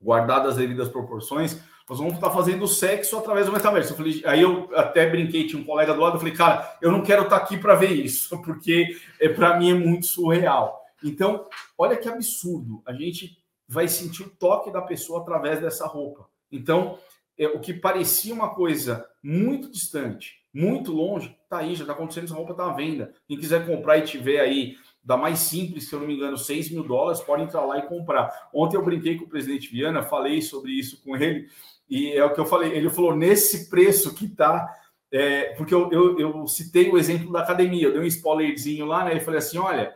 [0.01, 3.93] guardadas as devidas proporções, nós vamos estar fazendo sexo através do metaverso.
[3.93, 6.91] Eu falei, aí eu até brinquei, tinha um colega do lado, eu falei, cara, eu
[6.91, 10.81] não quero estar aqui para ver isso, porque é, para mim é muito surreal.
[11.03, 11.45] Então,
[11.77, 13.36] olha que absurdo, a gente
[13.67, 16.27] vai sentir o toque da pessoa através dessa roupa.
[16.51, 16.97] Então,
[17.37, 22.25] é, o que parecia uma coisa muito distante, muito longe, tá aí, já está acontecendo,
[22.25, 23.13] essa roupa está à venda.
[23.27, 26.71] Quem quiser comprar e tiver aí da mais simples, se eu não me engano, 6
[26.71, 28.49] mil dólares, pode entrar lá e comprar.
[28.53, 31.47] Ontem eu brinquei com o presidente Viana, falei sobre isso com ele,
[31.89, 32.73] e é o que eu falei.
[32.73, 34.67] Ele falou: nesse preço que tá.
[35.09, 39.05] É, porque eu, eu, eu, citei o exemplo da academia, eu dei um spoilerzinho lá,
[39.05, 39.15] né?
[39.15, 39.95] E falei assim: olha,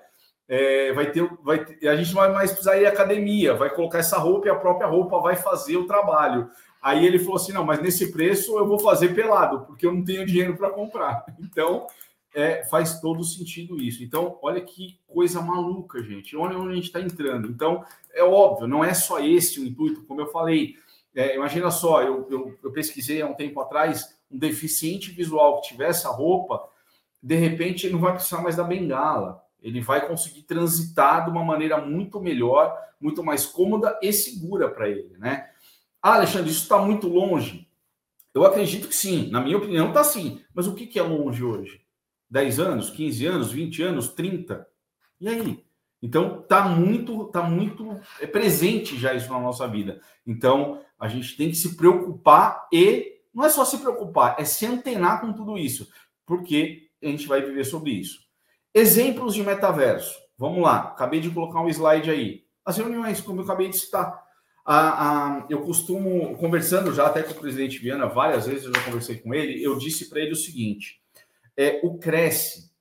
[0.52, 4.00] é, vai ter, vai a gente não vai mais precisar ir à academia, vai colocar
[4.00, 6.50] essa roupa e a própria roupa vai fazer o trabalho.
[6.82, 10.04] Aí ele falou assim: não, mas nesse preço eu vou fazer pelado, porque eu não
[10.04, 11.24] tenho dinheiro para comprar.
[11.40, 11.88] Então,
[12.36, 14.04] é, faz todo sentido isso.
[14.04, 16.36] Então, olha que coisa maluca, gente.
[16.36, 17.48] Olha onde a gente está entrando.
[17.48, 20.76] Então, é óbvio, não é só esse o intuito, como eu falei.
[21.16, 25.70] É, imagina só, eu, eu, eu, pesquisei há um tempo atrás um deficiente visual que
[25.70, 26.62] tivesse a roupa,
[27.24, 29.41] de repente ele não vai precisar mais da bengala.
[29.62, 34.90] Ele vai conseguir transitar de uma maneira muito melhor, muito mais cômoda e segura para
[34.90, 35.50] ele, né?
[36.02, 37.70] Ah, Alexandre, isso está muito longe.
[38.34, 40.42] Eu acredito que sim, na minha opinião está sim.
[40.54, 41.82] Mas o que, que é longe hoje?
[42.30, 44.66] 10 anos, 15 anos, 20 anos, 30.
[45.20, 45.64] E aí?
[46.02, 50.02] Então tá muito, tá muito é presente já isso na nossa vida.
[50.26, 54.66] Então a gente tem que se preocupar e não é só se preocupar, é se
[54.66, 55.90] antenar com tudo isso,
[56.26, 58.20] porque a gente vai viver sobre isso.
[58.74, 60.20] Exemplos de metaverso.
[60.38, 62.44] Vamos lá, acabei de colocar um slide aí.
[62.66, 64.24] As reuniões, como eu acabei de citar.
[65.50, 69.34] Eu costumo, conversando já até com o presidente Viana, várias vezes eu já conversei com
[69.34, 71.02] ele, eu disse para ele o seguinte:
[71.58, 72.72] é, o Cresce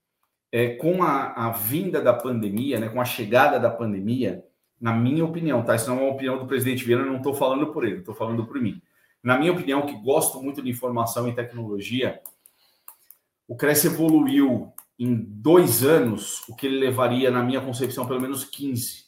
[0.52, 4.44] é, com a, a, vinda da pandemia, né, com a chegada da pandemia,
[4.80, 5.74] na minha opinião, tá?
[5.74, 8.46] Isso não é uma opinião do presidente Vieira, não estou falando por ele, estou falando
[8.46, 8.80] por mim.
[9.22, 12.20] Na minha opinião, que gosto muito de informação e tecnologia,
[13.46, 18.44] o Cresce evoluiu em dois anos o que ele levaria, na minha concepção, pelo menos
[18.44, 19.06] 15.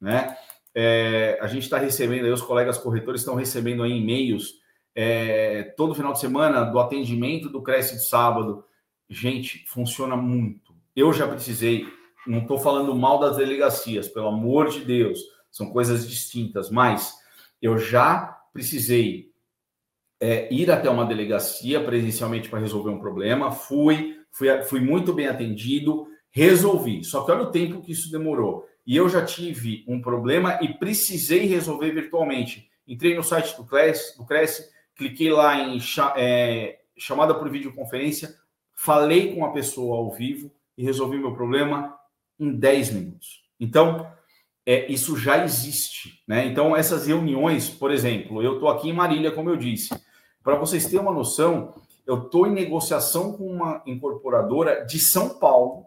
[0.00, 0.36] Né?
[0.74, 4.54] É, a gente está recebendo, aí, os colegas corretores estão recebendo aí e-mails
[4.94, 8.64] é, todo final de semana do atendimento do Cresce de sábado.
[9.08, 11.86] Gente, funciona muito eu já precisei,
[12.26, 15.18] não estou falando mal das delegacias, pelo amor de Deus,
[15.50, 17.14] são coisas distintas, mas
[17.60, 19.32] eu já precisei
[20.20, 25.28] é, ir até uma delegacia presencialmente para resolver um problema, fui, fui, fui muito bem
[25.28, 27.02] atendido, resolvi.
[27.02, 28.66] Só que olha o tempo que isso demorou.
[28.86, 32.68] E eu já tive um problema e precisei resolver virtualmente.
[32.86, 35.78] Entrei no site do Cresce, do Cresce cliquei lá em
[36.16, 38.34] é, chamada por videoconferência,
[38.72, 41.96] falei com a pessoa ao vivo, e resolvi meu problema
[42.38, 43.44] em 10 minutos.
[43.60, 44.10] Então,
[44.66, 46.22] é, isso já existe.
[46.26, 46.46] Né?
[46.46, 49.94] Então, essas reuniões, por exemplo, eu estou aqui em Marília, como eu disse.
[50.42, 51.74] Para vocês terem uma noção,
[52.06, 55.86] eu estou em negociação com uma incorporadora de São Paulo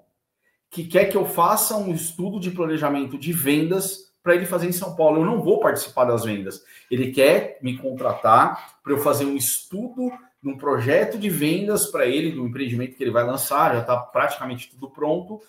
[0.70, 4.74] que quer que eu faça um estudo de planejamento de vendas para ele fazer em
[4.74, 5.22] São Paulo.
[5.22, 6.62] Eu não vou participar das vendas.
[6.92, 12.32] Ele quer me contratar para eu fazer um estudo num projeto de vendas para ele,
[12.32, 15.42] do empreendimento que ele vai lançar, já está praticamente tudo pronto,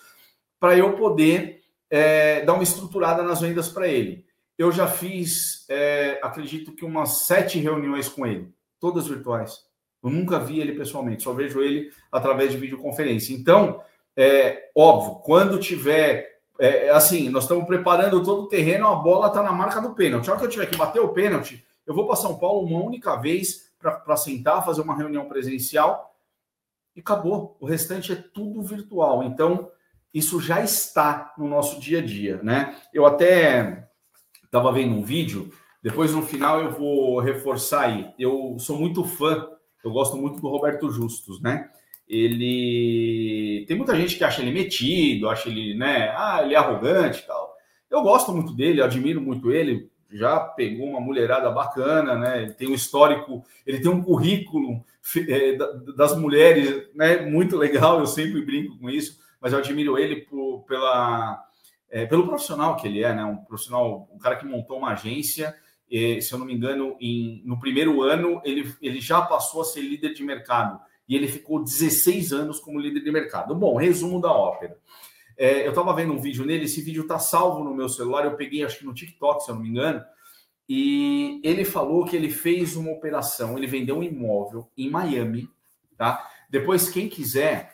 [0.59, 4.25] para eu poder é, dar uma estruturada nas vendas para ele.
[4.57, 9.68] Eu já fiz, é, acredito que umas sete reuniões com ele, todas virtuais.
[10.03, 13.33] Eu nunca vi ele pessoalmente, só vejo ele através de videoconferência.
[13.33, 13.81] Então,
[14.15, 16.39] é óbvio, quando tiver.
[16.61, 20.27] É, assim, nós estamos preparando todo o terreno, a bola está na marca do pênalti.
[20.27, 22.83] A hora que eu tiver que bater o pênalti, eu vou para São Paulo uma
[22.83, 26.13] única vez para sentar, fazer uma reunião presencial
[26.93, 27.55] e acabou.
[27.61, 29.23] O restante é tudo virtual.
[29.23, 29.71] Então,
[30.13, 32.75] isso já está no nosso dia a dia, né?
[32.93, 33.87] Eu até
[34.43, 38.13] estava vendo um vídeo, depois no final eu vou reforçar aí.
[38.19, 39.47] Eu sou muito fã,
[39.83, 41.69] eu gosto muito do Roberto Justus, né?
[42.07, 46.13] Ele tem muita gente que acha ele metido, acha ele, né?
[46.15, 47.55] Ah, ele é arrogante tal.
[47.89, 52.43] Eu gosto muito dele, admiro muito ele já pegou uma mulherada bacana, né?
[52.43, 54.83] Ele tem um histórico, ele tem um currículo
[55.27, 55.57] é,
[55.95, 57.21] das mulheres, né?
[57.21, 57.99] Muito legal.
[57.99, 61.43] Eu sempre brinco com isso, mas eu admiro ele por, pela,
[61.89, 63.23] é, pelo profissional que ele é, né?
[63.23, 65.55] Um profissional, um cara que montou uma agência.
[65.89, 69.65] E, se eu não me engano, em, no primeiro ano ele, ele já passou a
[69.65, 73.55] ser líder de mercado e ele ficou 16 anos como líder de mercado.
[73.55, 74.77] Bom, resumo da ópera.
[75.35, 78.35] É, eu estava vendo um vídeo nele, esse vídeo está salvo no meu celular, eu
[78.35, 80.03] peguei acho que no TikTok, se eu não me engano,
[80.67, 85.49] e ele falou que ele fez uma operação, ele vendeu um imóvel em Miami,
[85.97, 86.29] tá?
[86.49, 87.73] Depois, quem quiser,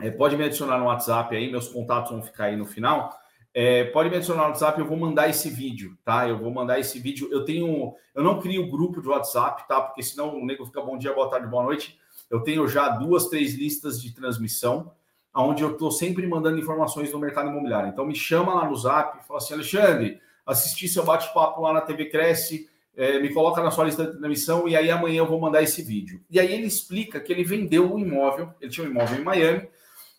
[0.00, 3.12] é, pode me adicionar no WhatsApp aí, meus contatos vão ficar aí no final.
[3.54, 6.26] É, pode me adicionar no WhatsApp, eu vou mandar esse vídeo, tá?
[6.28, 7.28] Eu vou mandar esse vídeo.
[7.30, 9.80] Eu tenho, eu não crio grupo de WhatsApp, tá?
[9.80, 11.98] Porque senão o nego fica bom dia, boa tarde, boa noite.
[12.30, 14.92] Eu tenho já duas, três listas de transmissão
[15.34, 17.88] onde eu estou sempre mandando informações do mercado imobiliário.
[17.88, 22.06] Então me chama lá no Zap fala assim, Alexandre, assisti seu bate-papo lá na TV
[22.06, 25.62] Cresce, é, me coloca na sua lista de transmissão e aí amanhã eu vou mandar
[25.62, 26.20] esse vídeo.
[26.30, 29.68] E aí ele explica que ele vendeu um imóvel, ele tinha um imóvel em Miami,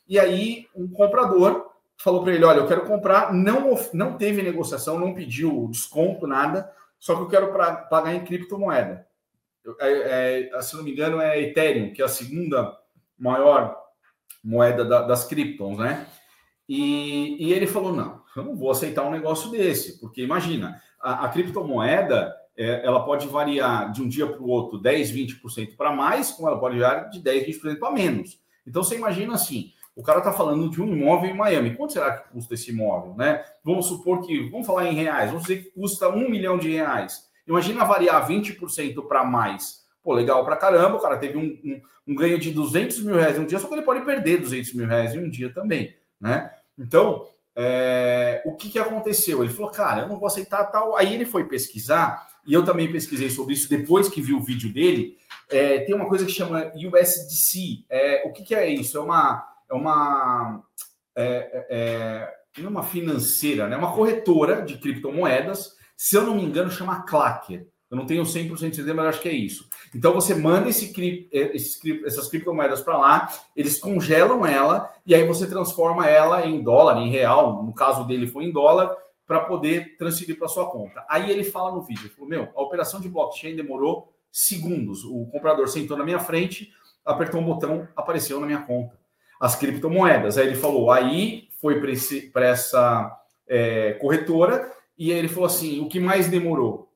[0.08, 5.00] e aí um comprador falou para ele, olha, eu quero comprar, não, não teve negociação,
[5.00, 9.08] não pediu desconto, nada, só que eu quero pra, pagar em criptomoeda.
[9.80, 12.78] É, é, se não me engano, é Ethereum, que é a segunda
[13.18, 13.78] maior
[14.44, 16.06] moeda da, das criptons, né?
[16.68, 21.26] E, e, ele falou: não, eu não vou aceitar um negócio desse, porque imagina, a,
[21.26, 25.92] a criptomoeda é, ela pode variar de um dia para o outro 10, 20% para
[25.94, 28.40] mais, como ela pode variar de 10, 20% para menos.
[28.66, 31.76] Então você imagina assim: o cara está falando de um imóvel em Miami.
[31.76, 33.44] Quanto será que custa esse imóvel, né?
[33.64, 37.30] Vamos supor que, vamos falar em reais, vamos dizer que custa um milhão de reais.
[37.48, 42.16] Imagina variar 20% para mais Pô, legal pra caramba, o cara teve um, um, um,
[42.16, 44.86] ganho de 200 mil reais em um dia, só que ele pode perder 200 mil
[44.86, 46.52] reais em um dia também, né?
[46.78, 47.26] Então,
[47.56, 49.42] é, o que, que aconteceu?
[49.42, 50.98] Ele falou, cara, eu não vou aceitar tal.
[50.98, 54.74] Aí ele foi pesquisar, e eu também pesquisei sobre isso depois que vi o vídeo
[54.74, 55.18] dele.
[55.50, 57.86] É, tem uma coisa que chama USDC.
[57.90, 58.98] É, o que, que é isso?
[58.98, 59.53] É uma.
[59.74, 60.64] É uma
[61.16, 63.76] é, é, não é uma financeira, né?
[63.76, 65.76] Uma corretora de criptomoedas.
[65.96, 67.68] Se eu não me engano, chama Clacker.
[67.90, 69.68] Eu não tenho 100% de certeza, mas acho que é isso.
[69.94, 70.92] Então você manda esse,
[71.32, 76.98] esse, essas criptomoedas para lá, eles congelam ela e aí você transforma ela em dólar,
[76.98, 77.64] em real.
[77.64, 78.96] No caso dele foi em dólar
[79.28, 81.06] para poder transferir para sua conta.
[81.08, 85.04] Aí ele fala no vídeo, falou, meu, a operação de blockchain demorou segundos.
[85.04, 86.72] O comprador sentou na minha frente,
[87.06, 89.03] apertou um botão, apareceu na minha conta.
[89.44, 90.38] As criptomoedas.
[90.38, 91.82] Aí ele falou, aí foi
[92.32, 96.94] para essa é, corretora e aí ele falou assim, o que mais demorou?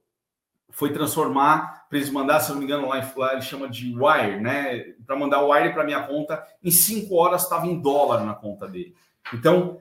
[0.78, 4.40] foi transformar para eles mandar, se não me engano, lá, lá ele chama de wire,
[4.40, 4.94] né?
[5.08, 8.68] Para mandar o wire para minha conta, em cinco horas estava em dólar na conta
[8.68, 8.94] dele.
[9.34, 9.80] Então,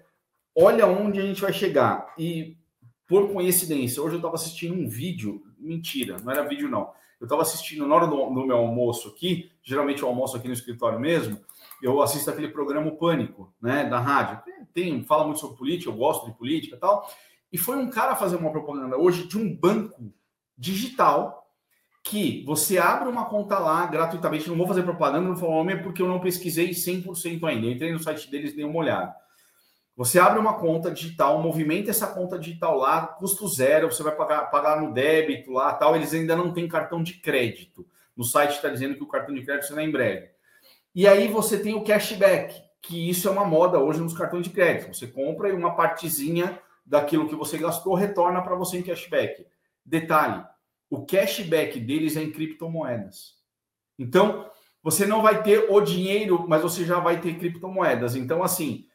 [0.55, 2.15] olha onde a gente vai chegar.
[2.17, 2.57] E
[3.07, 6.91] por coincidência, hoje eu estava assistindo um vídeo, mentira, não era vídeo não.
[7.21, 10.55] Eu estava assistindo na hora do, do, meu almoço aqui, geralmente eu almoço aqui no
[10.55, 11.39] escritório mesmo,
[11.83, 14.41] eu assisto aquele programa Pânico, né, da rádio.
[14.73, 17.09] Tem, fala muito sobre política, eu gosto de política e tal.
[17.53, 20.13] E foi um cara fazer uma propaganda hoje de um banco
[20.57, 21.47] digital
[22.03, 24.49] que você abre uma conta lá gratuitamente.
[24.49, 27.67] Não vou fazer propaganda no nome porque eu não pesquisei 100% ainda.
[27.67, 29.15] Entrei no site deles e dei uma olhada.
[29.97, 34.51] Você abre uma conta digital, movimenta essa conta digital lá, custo zero, você vai pagar,
[34.51, 35.97] pagar no débito lá, tal.
[35.97, 37.87] Eles ainda não têm cartão de crédito.
[38.15, 40.36] No site está dizendo que o cartão de crédito será em breve.
[40.97, 44.51] E aí você tem o cashback, que isso é uma moda hoje nos cartões de
[44.51, 44.97] crédito.
[44.97, 49.47] Você compra e uma partezinha daquilo que você gastou retorna para você em cashback.
[49.85, 50.43] Detalhe:
[50.89, 53.35] o cashback deles é em criptomoedas.
[53.99, 54.51] Então,
[54.83, 58.17] você não vai ter o dinheiro, mas você já vai ter criptomoedas.
[58.17, 58.87] Então, assim,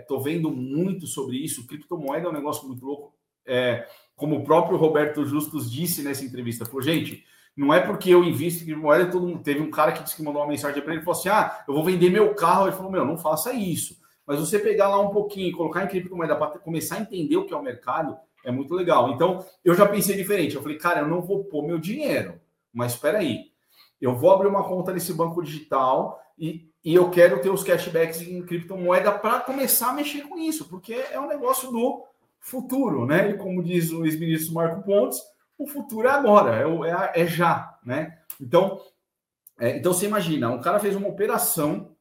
[0.00, 1.66] estou é, vendo muito sobre isso.
[1.66, 3.14] Criptomoeda é um negócio muito louco.
[3.46, 7.24] É, como o próprio Roberto Justus disse nessa entrevista, falou, gente,
[7.56, 10.22] não é porque eu invisto em criptomoeda, todo mundo teve um cara que disse que
[10.22, 12.66] mandou uma mensagem para ele e falou assim: ah, eu vou vender meu carro.
[12.66, 14.00] Ele falou: meu, não faça isso.
[14.26, 17.44] Mas você pegar lá um pouquinho e colocar em criptomoeda para começar a entender o
[17.44, 19.10] que é o mercado, é muito legal.
[19.10, 20.54] Então, eu já pensei diferente.
[20.54, 22.40] Eu falei, cara, eu não vou pôr meu dinheiro,
[22.72, 23.52] mas espera aí.
[24.00, 28.22] Eu vou abrir uma conta nesse banco digital e, e eu quero ter os cashbacks
[28.22, 32.04] em criptomoeda para começar a mexer com isso, porque é um negócio do
[32.40, 33.30] futuro, né?
[33.30, 35.20] E como diz o ex-ministro Marco Pontes,
[35.62, 38.18] o futuro é agora, é, é, é já, né?
[38.40, 38.80] Então,
[39.58, 41.94] é, então você imagina, um cara fez uma operação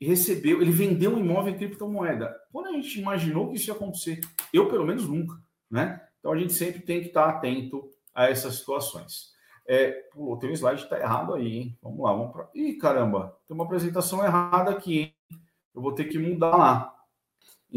[0.00, 2.34] e recebeu, ele vendeu um imóvel em criptomoeda.
[2.52, 4.20] Quando a gente imaginou que isso ia acontecer?
[4.52, 6.00] Eu, pelo menos, nunca né?
[6.20, 9.34] Então a gente sempre tem que estar atento a essas situações.
[9.66, 11.78] É, pô, tem um slide que está errado aí, hein?
[11.82, 12.48] Vamos lá, vamos para.
[12.54, 15.14] Ih, caramba, tem uma apresentação errada aqui, hein?
[15.74, 16.93] Eu vou ter que mudar lá.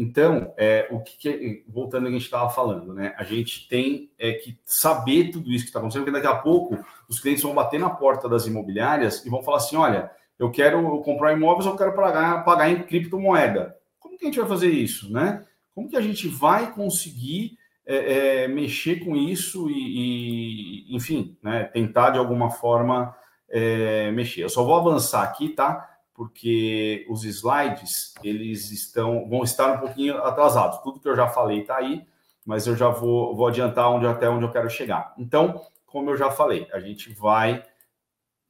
[0.00, 3.16] Então, é, o que, que voltando ao que a gente estava falando, né?
[3.18, 6.78] A gente tem é, que saber tudo isso que está acontecendo, porque daqui a pouco
[7.08, 11.00] os clientes vão bater na porta das imobiliárias e vão falar assim: olha, eu quero
[11.00, 13.76] comprar imóveis, eu quero pagar, pagar em criptomoeda.
[13.98, 15.44] Como que a gente vai fazer isso, né?
[15.74, 21.64] Como que a gente vai conseguir é, é, mexer com isso e, e, enfim, né,
[21.64, 23.16] tentar de alguma forma
[23.48, 24.42] é, mexer.
[24.44, 25.87] Eu só vou avançar aqui, tá?
[26.18, 30.80] Porque os slides eles estão vão estar um pouquinho atrasados.
[30.80, 32.04] Tudo que eu já falei está aí,
[32.44, 35.14] mas eu já vou, vou adiantar onde até onde eu quero chegar.
[35.16, 37.62] Então, como eu já falei, a gente vai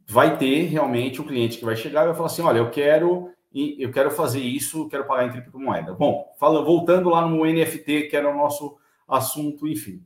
[0.07, 2.71] vai ter realmente o um cliente que vai chegar e vai falar assim, olha, eu
[2.71, 5.93] quero eu quero fazer isso, quero pagar em criptomoeda.
[5.93, 10.03] Bom, falando, voltando lá no NFT, que era o nosso assunto, enfim.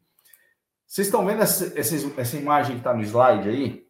[0.84, 3.86] Vocês estão vendo essa, essa, essa imagem que está no slide aí?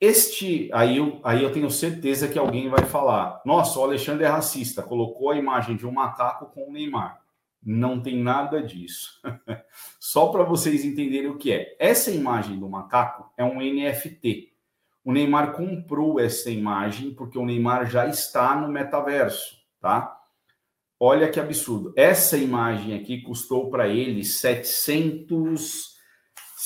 [0.00, 4.28] Este, aí eu, aí eu tenho certeza que alguém vai falar: nossa, o Alexandre é
[4.28, 7.20] racista, colocou a imagem de um macaco com o Neymar.
[7.62, 9.20] Não tem nada disso.
[9.98, 11.76] Só para vocês entenderem o que é.
[11.80, 14.52] Essa imagem do macaco é um NFT.
[15.02, 20.16] O Neymar comprou essa imagem porque o Neymar já está no metaverso, tá?
[20.98, 21.92] Olha que absurdo.
[21.96, 25.95] Essa imagem aqui custou para ele 700,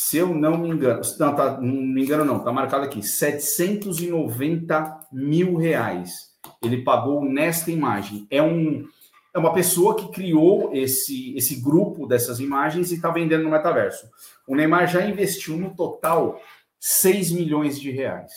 [0.02, 5.08] se eu não me engano, não, tá, não me engano não, tá marcado aqui, 790
[5.12, 6.30] mil reais.
[6.64, 8.26] Ele pagou nesta imagem.
[8.30, 8.88] É um
[9.34, 14.08] é uma pessoa que criou esse, esse grupo dessas imagens e está vendendo no metaverso.
[14.48, 16.40] O Neymar já investiu no total
[16.80, 18.32] 6 milhões de reais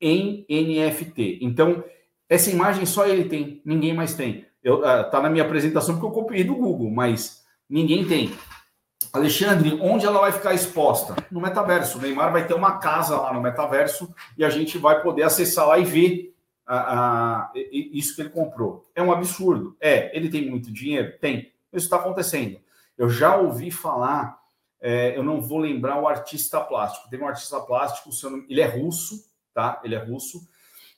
[0.00, 1.40] em NFT.
[1.42, 1.82] Então,
[2.28, 4.46] essa imagem só ele tem, ninguém mais tem.
[4.62, 8.30] Eu, uh, tá na minha apresentação porque eu copiei do Google, mas ninguém tem.
[9.16, 11.14] Alexandre, onde ela vai ficar exposta?
[11.30, 11.98] No metaverso.
[11.98, 15.66] O Neymar vai ter uma casa lá no metaverso e a gente vai poder acessar
[15.66, 16.34] lá e ver
[17.72, 18.84] isso que ele comprou.
[18.94, 19.76] É um absurdo.
[19.80, 21.16] É, ele tem muito dinheiro?
[21.18, 21.52] Tem.
[21.72, 22.58] Isso está acontecendo.
[22.96, 24.38] Eu já ouvi falar,
[24.80, 27.08] é, eu não vou lembrar o artista plástico.
[27.08, 28.10] Teve um artista plástico,
[28.48, 29.80] ele é russo, tá?
[29.84, 30.46] Ele é russo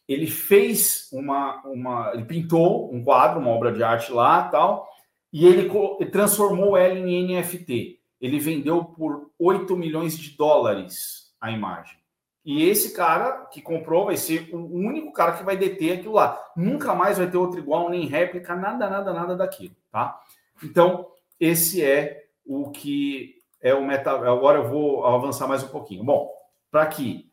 [0.09, 4.89] ele fez uma, uma, ele pintou um quadro, uma obra de arte lá, tal,
[5.31, 5.71] e ele
[6.07, 7.98] transformou ela em NFT.
[8.21, 11.99] Ele vendeu por 8 milhões de dólares a imagem.
[12.45, 16.39] E esse cara que comprou vai ser o único cara que vai deter aquilo lá.
[16.57, 20.19] Nunca mais vai ter outro igual, nem réplica, nada, nada, nada daquilo, tá?
[20.62, 21.07] Então,
[21.39, 24.11] esse é o que é o meta.
[24.11, 26.03] Agora eu vou avançar mais um pouquinho.
[26.05, 26.31] Bom,
[26.71, 27.31] para que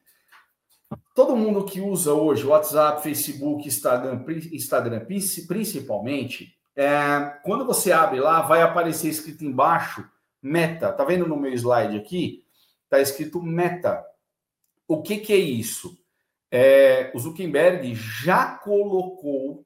[1.15, 5.05] todo mundo que usa hoje WhatsApp, Facebook, Instagram, Instagram
[5.47, 10.05] principalmente, é, quando você abre lá, vai aparecer escrito embaixo
[10.45, 10.93] Meta.
[10.93, 12.45] Tá vendo no meu slide aqui?
[12.87, 14.05] Tá escrito Meta.
[14.87, 15.97] O que, que é isso?
[16.51, 19.65] É, o Zuckerberg já colocou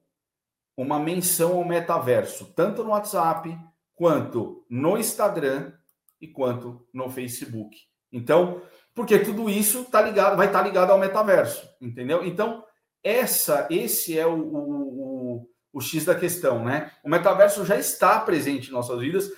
[0.78, 3.58] uma menção ao metaverso, tanto no WhatsApp,
[3.94, 5.74] quanto no Instagram
[6.22, 7.78] e quanto no Facebook.
[8.10, 8.62] Então,
[8.96, 12.24] porque tudo isso tá ligado, vai estar tá ligado ao metaverso, entendeu?
[12.26, 12.64] Então,
[13.04, 16.92] essa, esse é o, o, o, o X da questão, né?
[17.04, 19.30] O metaverso já está presente em nossas vidas.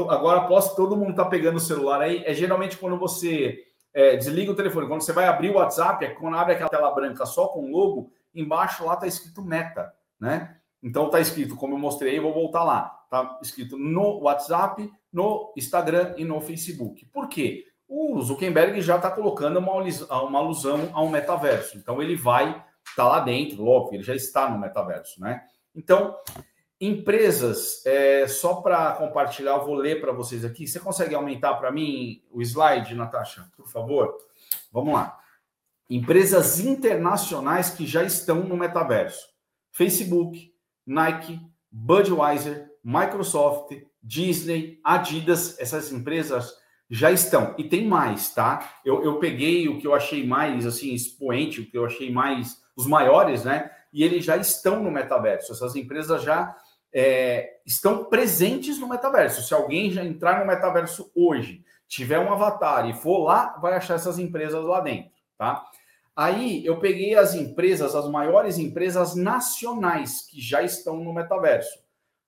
[0.00, 4.50] Agora, após todo mundo tá pegando o celular aí, é geralmente quando você é, desliga
[4.50, 4.88] o telefone.
[4.88, 7.70] Quando você vai abrir o WhatsApp, é quando abre aquela tela branca só com o
[7.70, 10.56] logo, embaixo lá está escrito meta, né?
[10.82, 13.00] Então está escrito, como eu mostrei, vou voltar lá.
[13.04, 17.06] Está escrito no WhatsApp, no Instagram e no Facebook.
[17.06, 17.64] Por quê?
[17.88, 21.78] O Zuckerberg já está colocando uma, uma alusão ao metaverso.
[21.78, 22.64] Então ele vai estar
[22.96, 25.42] tá lá dentro, óbvio, ele já está no metaverso, né?
[25.74, 26.16] Então,
[26.86, 30.66] Empresas, é, só para compartilhar, eu vou ler para vocês aqui.
[30.66, 34.14] Você consegue aumentar para mim o slide, Natasha, por favor?
[34.70, 35.18] Vamos lá.
[35.88, 39.26] Empresas internacionais que já estão no metaverso:
[39.72, 40.52] Facebook,
[40.86, 43.72] Nike, Budweiser, Microsoft,
[44.02, 45.58] Disney, Adidas.
[45.58, 46.54] Essas empresas
[46.90, 47.54] já estão.
[47.56, 48.78] E tem mais, tá?
[48.84, 52.62] Eu, eu peguei o que eu achei mais assim expoente, o que eu achei mais
[52.76, 53.70] os maiores, né?
[53.90, 55.50] E eles já estão no metaverso.
[55.50, 56.54] Essas empresas já
[56.94, 59.42] é, estão presentes no metaverso.
[59.42, 63.94] Se alguém já entrar no metaverso hoje, tiver um avatar e for lá, vai achar
[63.94, 65.64] essas empresas lá dentro, tá?
[66.16, 71.76] Aí eu peguei as empresas, as maiores empresas nacionais que já estão no metaverso: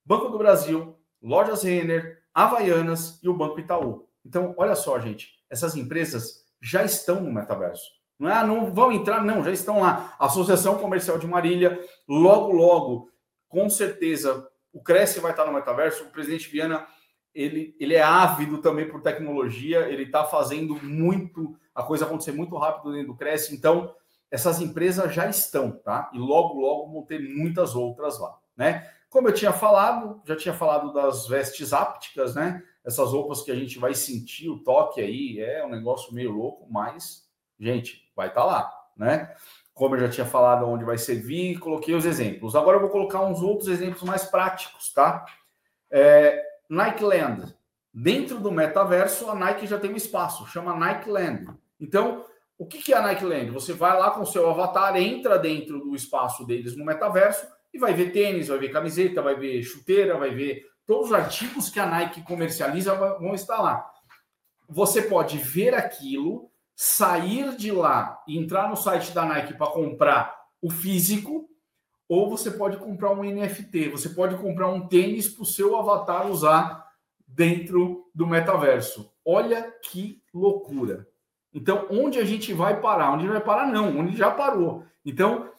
[0.05, 4.09] Banco do Brasil, Lojas Renner, Havaianas e o Banco Itaú.
[4.25, 7.85] Então, olha só, gente, essas empresas já estão no metaverso.
[8.19, 10.17] Não é, ah, não vão entrar, não, já estão lá.
[10.19, 13.11] Associação Comercial de Marília, logo, logo,
[13.49, 16.05] com certeza, o Cresce vai estar no metaverso.
[16.05, 16.87] O presidente Viana
[17.35, 22.57] ele, ele é ávido também por tecnologia, ele está fazendo muito, a coisa acontecer muito
[22.59, 23.55] rápido dentro do Cresce.
[23.55, 23.95] Então,
[24.31, 26.11] essas empresas já estão, tá?
[26.13, 28.91] E logo, logo vão ter muitas outras lá, né?
[29.09, 32.63] Como eu tinha falado, já tinha falado das vestes ápticas, né?
[32.85, 36.67] Essas roupas que a gente vai sentir o toque aí, é um negócio meio louco,
[36.71, 37.27] mas,
[37.59, 39.35] gente, vai estar tá lá, né?
[39.77, 42.57] Como eu já tinha falado, onde vai servir, coloquei os exemplos.
[42.57, 45.23] Agora eu vou colocar uns outros exemplos mais práticos, tá?
[45.91, 47.55] É, Nike Land.
[47.93, 51.49] Dentro do metaverso, a Nike já tem um espaço, chama Nike Land.
[51.79, 52.25] Então,
[52.57, 53.51] o que é a Nike Land?
[53.51, 57.79] Você vai lá com o seu avatar, entra dentro do espaço deles no metaverso e
[57.79, 61.79] vai ver tênis, vai ver camiseta, vai ver chuteira, vai ver todos os artigos que
[61.79, 63.87] a Nike comercializa vão estar lá.
[64.71, 70.37] Você pode ver aquilo sair de lá e entrar no site da Nike para comprar
[70.61, 71.49] o físico,
[72.07, 76.29] ou você pode comprar um NFT, você pode comprar um tênis para o seu avatar
[76.31, 76.87] usar
[77.27, 79.11] dentro do metaverso.
[79.25, 81.09] Olha que loucura.
[81.53, 83.13] Então, onde a gente vai parar?
[83.13, 83.67] Onde vai parar?
[83.67, 84.85] Não, onde já parou.
[85.05, 85.51] Então,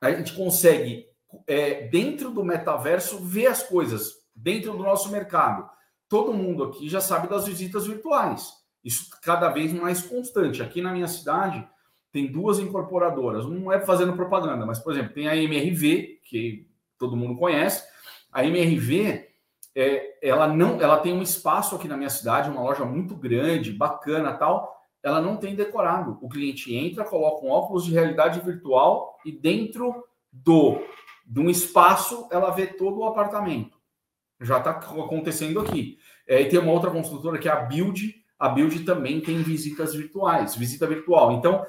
[0.00, 1.06] a gente consegue,
[1.46, 5.70] é, dentro do metaverso, ver as coisas, dentro do nosso mercado.
[6.08, 8.61] Todo mundo aqui já sabe das visitas virtuais.
[8.84, 10.62] Isso cada vez mais constante.
[10.62, 11.66] Aqui na minha cidade
[12.10, 13.46] tem duas incorporadoras.
[13.46, 16.68] Não é fazendo propaganda, mas, por exemplo, tem a MRV, que
[16.98, 17.84] todo mundo conhece.
[18.30, 19.28] A MRV,
[19.74, 23.72] é, ela não, ela tem um espaço aqui na minha cidade, uma loja muito grande,
[23.72, 24.80] bacana, tal.
[25.02, 26.18] Ela não tem decorado.
[26.20, 30.80] O cliente entra, coloca um óculos de realidade virtual e dentro do
[31.24, 33.78] de um espaço ela vê todo o apartamento.
[34.40, 35.98] Já está acontecendo aqui.
[36.26, 39.94] É, e tem uma outra construtora que é a Build, a Build também tem visitas
[39.94, 41.30] virtuais, visita virtual.
[41.30, 41.64] Então,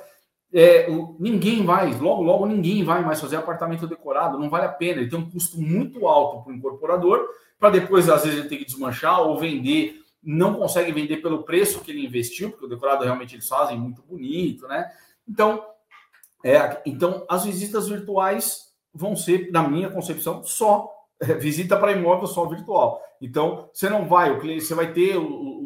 [0.52, 0.88] é,
[1.20, 5.00] ninguém vai, logo, logo ninguém vai mais fazer apartamento decorado, não vale a pena.
[5.00, 7.28] Ele tem um custo muito alto para o incorporador,
[7.60, 11.80] para depois, às vezes, ele ter que desmanchar ou vender, não consegue vender pelo preço
[11.82, 14.90] que ele investiu, porque o decorado realmente eles fazem muito bonito, né?
[15.30, 15.64] Então,
[16.44, 20.90] é, então as visitas virtuais vão ser, na minha concepção, só
[21.22, 23.00] é, visita para imóvel só virtual.
[23.22, 25.63] Então, você não vai, o cliente, você vai ter o,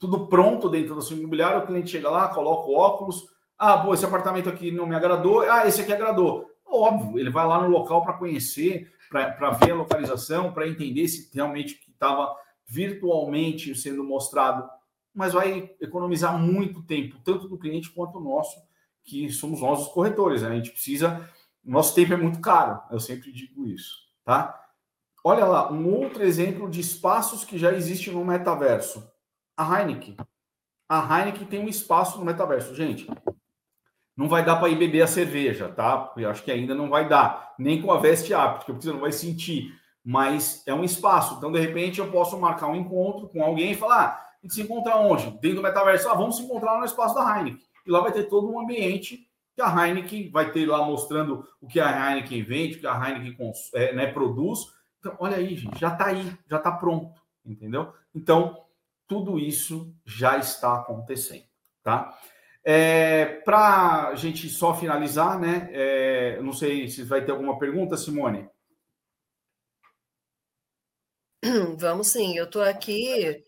[0.00, 3.26] tudo pronto dentro do seu imobiliário, o cliente chega lá, coloca o óculos,
[3.58, 6.50] ah, pô, esse apartamento aqui não me agradou, ah, esse aqui agradou.
[6.66, 11.30] Óbvio, ele vai lá no local para conhecer, para ver a localização, para entender se
[11.34, 12.34] realmente estava
[12.66, 14.66] virtualmente sendo mostrado,
[15.12, 18.56] mas vai economizar muito tempo, tanto do cliente quanto nosso,
[19.04, 20.40] que somos nós os corretores.
[20.40, 20.48] Né?
[20.48, 21.28] A gente precisa.
[21.62, 24.58] Nosso tempo é muito caro, eu sempre digo isso, tá?
[25.22, 29.09] Olha lá, um outro exemplo de espaços que já existe no metaverso.
[29.60, 30.16] A Heineken.
[30.88, 32.74] A Heineken tem um espaço no metaverso.
[32.74, 33.08] Gente,
[34.16, 36.12] não vai dar para ir beber a cerveja, tá?
[36.16, 39.00] Eu acho que ainda não vai dar, nem com a veste áptica, porque você não
[39.00, 39.78] vai sentir.
[40.04, 41.34] Mas é um espaço.
[41.34, 44.54] Então, de repente, eu posso marcar um encontro com alguém e falar: ah, a gente
[44.54, 45.30] se encontra onde?
[45.40, 46.08] Dentro do metaverso.
[46.08, 47.60] Ah, vamos se encontrar no espaço da Heineken.
[47.86, 51.66] E lá vai ter todo um ambiente que a Heineken vai ter lá mostrando o
[51.66, 54.68] que a Heineken vende, o que a Heineken é, né, produz
[55.00, 57.92] então, olha aí, gente, já está aí, já está pronto, entendeu?
[58.14, 58.66] Então,
[59.10, 61.42] tudo isso já está acontecendo,
[61.82, 62.16] tá?
[62.62, 65.68] É, Para a gente só finalizar, né?
[65.72, 68.48] É, não sei se vai ter alguma pergunta, Simone.
[71.76, 73.42] Vamos sim, eu estou aqui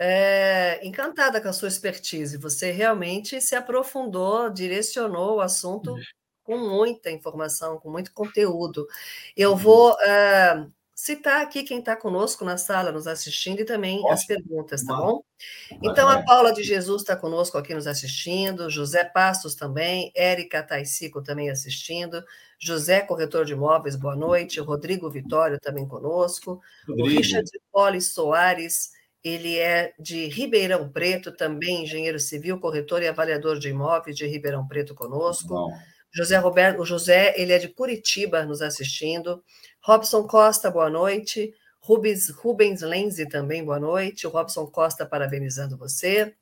[0.00, 2.38] é, encantada com a sua expertise.
[2.38, 5.94] Você realmente se aprofundou, direcionou o assunto
[6.42, 8.86] com muita informação, com muito conteúdo.
[9.36, 9.56] Eu uhum.
[9.56, 10.72] vou uh,
[11.04, 14.14] citar aqui quem está conosco na sala, nos assistindo, e também Nossa.
[14.14, 15.22] as perguntas, tá bom?
[15.82, 21.22] Então, a Paula de Jesus está conosco aqui nos assistindo, José Passos também, Érica Taicico
[21.22, 22.24] também assistindo,
[22.58, 27.06] José Corretor de Imóveis, boa noite, Rodrigo Vitório também conosco, Rodrigo.
[27.06, 28.88] o Richard Poli Soares,
[29.22, 34.66] ele é de Ribeirão Preto, também engenheiro civil, corretor e avaliador de imóveis de Ribeirão
[34.66, 35.68] Preto conosco.
[36.14, 39.42] José Roberto, o José, ele é de Curitiba nos assistindo.
[39.84, 41.52] Robson Costa, boa noite.
[41.78, 44.26] Rubens, Rubens Lenze também, boa noite.
[44.26, 46.32] O Robson Costa parabenizando você.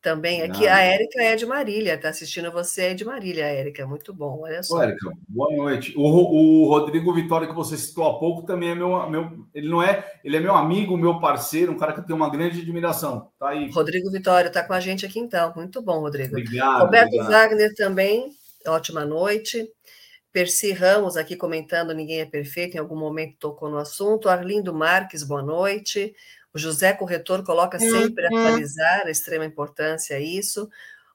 [0.00, 0.72] Também aqui Não.
[0.72, 4.62] a Érica é de Marília, está assistindo você é de Marília, Érica, muito bom, olha
[4.62, 4.80] só.
[4.80, 5.92] Érica, boa noite.
[5.96, 9.44] O, o, Rodrigo Vitória, que você citou há pouco, também é meu, meu.
[9.52, 12.60] Ele não é, ele é meu amigo, meu parceiro, um cara que tem uma grande
[12.60, 13.28] admiração.
[13.40, 13.68] Tá aí.
[13.72, 15.52] Rodrigo Vitória está com a gente aqui então.
[15.56, 16.38] Muito bom, Rodrigo.
[16.38, 16.82] Obrigado.
[16.82, 17.30] Roberto obrigado.
[17.32, 18.30] Wagner também,
[18.68, 19.68] ótima noite.
[20.32, 24.28] Percy Ramos aqui comentando Ninguém é Perfeito, em algum momento tocou no assunto.
[24.28, 26.14] Arlindo Marques, boa noite.
[26.52, 28.38] O José Corretor coloca sempre uhum.
[28.38, 30.68] atualizar, a extrema importância a isso.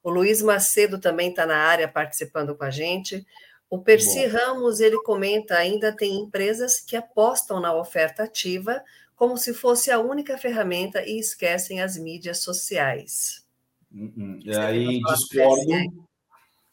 [0.03, 3.25] O Luiz Macedo também está na área participando com a gente.
[3.69, 4.37] O Percy Bom.
[4.37, 8.83] Ramos, ele comenta, ainda tem empresas que apostam na oferta ativa
[9.15, 13.45] como se fosse a única ferramenta e esquecem as mídias sociais.
[13.91, 14.39] Uhum.
[14.43, 15.71] E aí discordo,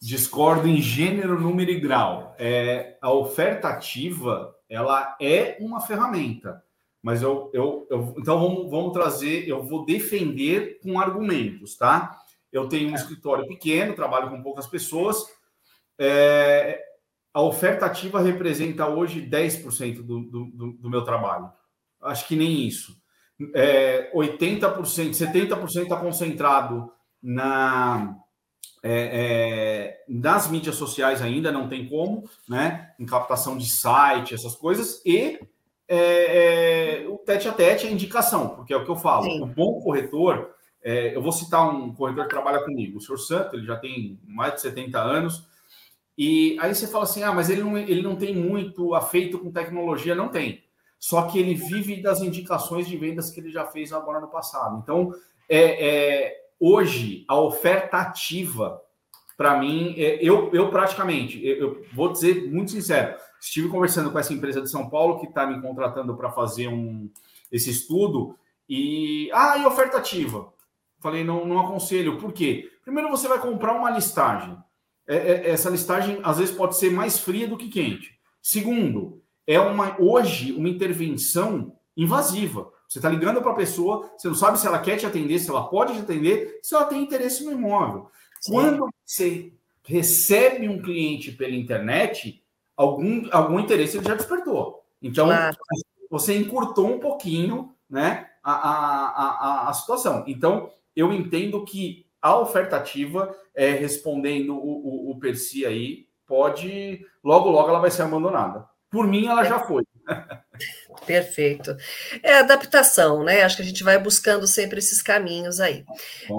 [0.01, 2.35] Discordo em gênero, número e grau.
[2.39, 6.63] É, a oferta ativa, ela é uma ferramenta,
[7.03, 12.17] mas eu, eu, eu então vamos, vamos trazer, eu vou defender com argumentos, tá?
[12.51, 15.23] Eu tenho um escritório pequeno, trabalho com poucas pessoas.
[15.99, 16.81] É,
[17.31, 21.51] a oferta ativa representa hoje 10% do, do, do meu trabalho.
[22.01, 22.99] Acho que nem isso.
[23.53, 26.91] É, 80%, 70% está concentrado
[27.21, 28.20] na
[28.83, 32.93] é, é, nas mídias sociais ainda não tem como, né?
[32.99, 35.39] Em captação de site, essas coisas, e
[35.87, 39.23] é, é o tete a tete é indicação, porque é o que eu falo.
[39.25, 39.43] Sim.
[39.43, 40.49] O bom corretor,
[40.83, 44.19] é, eu vou citar um corretor que trabalha comigo, o senhor Santo, ele já tem
[44.25, 45.45] mais de 70 anos,
[46.17, 49.51] e aí você fala assim: ah, mas ele não, ele não tem muito afeito com
[49.51, 50.63] tecnologia, não tem.
[50.99, 54.79] Só que ele vive das indicações de vendas que ele já fez agora no passado.
[54.83, 55.11] Então,
[55.49, 58.79] é, é hoje a oferta ativa,
[59.35, 64.31] para mim, é, eu, eu praticamente, eu, vou dizer muito sincero, estive conversando com essa
[64.31, 67.09] empresa de São Paulo que está me contratando para fazer um,
[67.51, 68.37] esse estudo
[68.69, 70.53] e ah, e oferta ativa.
[70.99, 72.19] Falei, não, não aconselho.
[72.19, 72.69] Por quê?
[72.83, 74.55] Primeiro você vai comprar uma listagem.
[75.07, 78.19] É, é, essa listagem às vezes pode ser mais fria do que quente.
[78.39, 82.71] Segundo, é uma hoje uma intervenção invasiva.
[82.91, 85.49] Você está ligando para a pessoa, você não sabe se ela quer te atender, se
[85.49, 88.11] ela pode te atender, se ela tem interesse no imóvel.
[88.41, 88.51] Sim.
[88.51, 92.43] Quando você recebe um cliente pela internet,
[92.75, 94.83] algum, algum interesse ele já despertou.
[95.01, 95.55] Então, claro.
[96.09, 99.07] você encurtou um pouquinho né, a, a,
[99.67, 100.25] a, a situação.
[100.27, 107.07] Então, eu entendo que a oferta ativa, é, respondendo o, o, o Percy aí, pode.
[107.23, 108.67] Logo, logo ela vai ser abandonada.
[108.89, 109.85] Por mim, ela já foi.
[111.05, 111.75] Perfeito.
[112.21, 113.43] É adaptação, né?
[113.43, 115.83] Acho que a gente vai buscando sempre esses caminhos aí.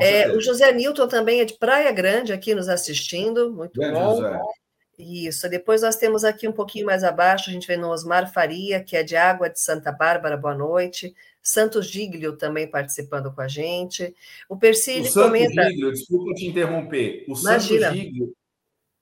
[0.00, 4.16] É, o José Newton também é de Praia Grande aqui nos assistindo, muito Grande bom.
[4.16, 4.40] José.
[4.98, 5.48] Isso.
[5.48, 8.96] Depois nós temos aqui um pouquinho mais abaixo, a gente vê no Osmar Faria, que
[8.96, 11.14] é de Água de Santa Bárbara, boa noite.
[11.42, 14.14] Santos Giglio também participando com a gente.
[14.48, 15.64] O Percy o comenta.
[15.64, 17.24] Giglio, desculpa te interromper.
[17.26, 17.86] O Imagina.
[17.88, 18.36] Santos Giglio,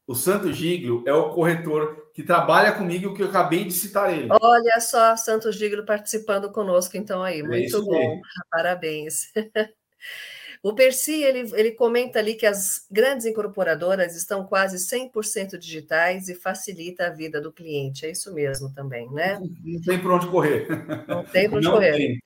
[0.06, 4.28] o Santo Giglio é o corretor que trabalha comigo, que eu acabei de citar ele.
[4.30, 8.20] Olha só, Santo Giglio participando conosco, então aí, é muito é bom, mesmo.
[8.50, 9.32] parabéns.
[10.62, 16.34] O Percy, ele, ele comenta ali que as grandes incorporadoras estão quase 100% digitais e
[16.34, 18.04] facilita a vida do cliente.
[18.04, 19.40] É isso mesmo também, né?
[19.40, 20.68] Não tem para onde correr.
[21.08, 21.92] Não tem para onde Não correr.
[21.92, 22.18] Tem.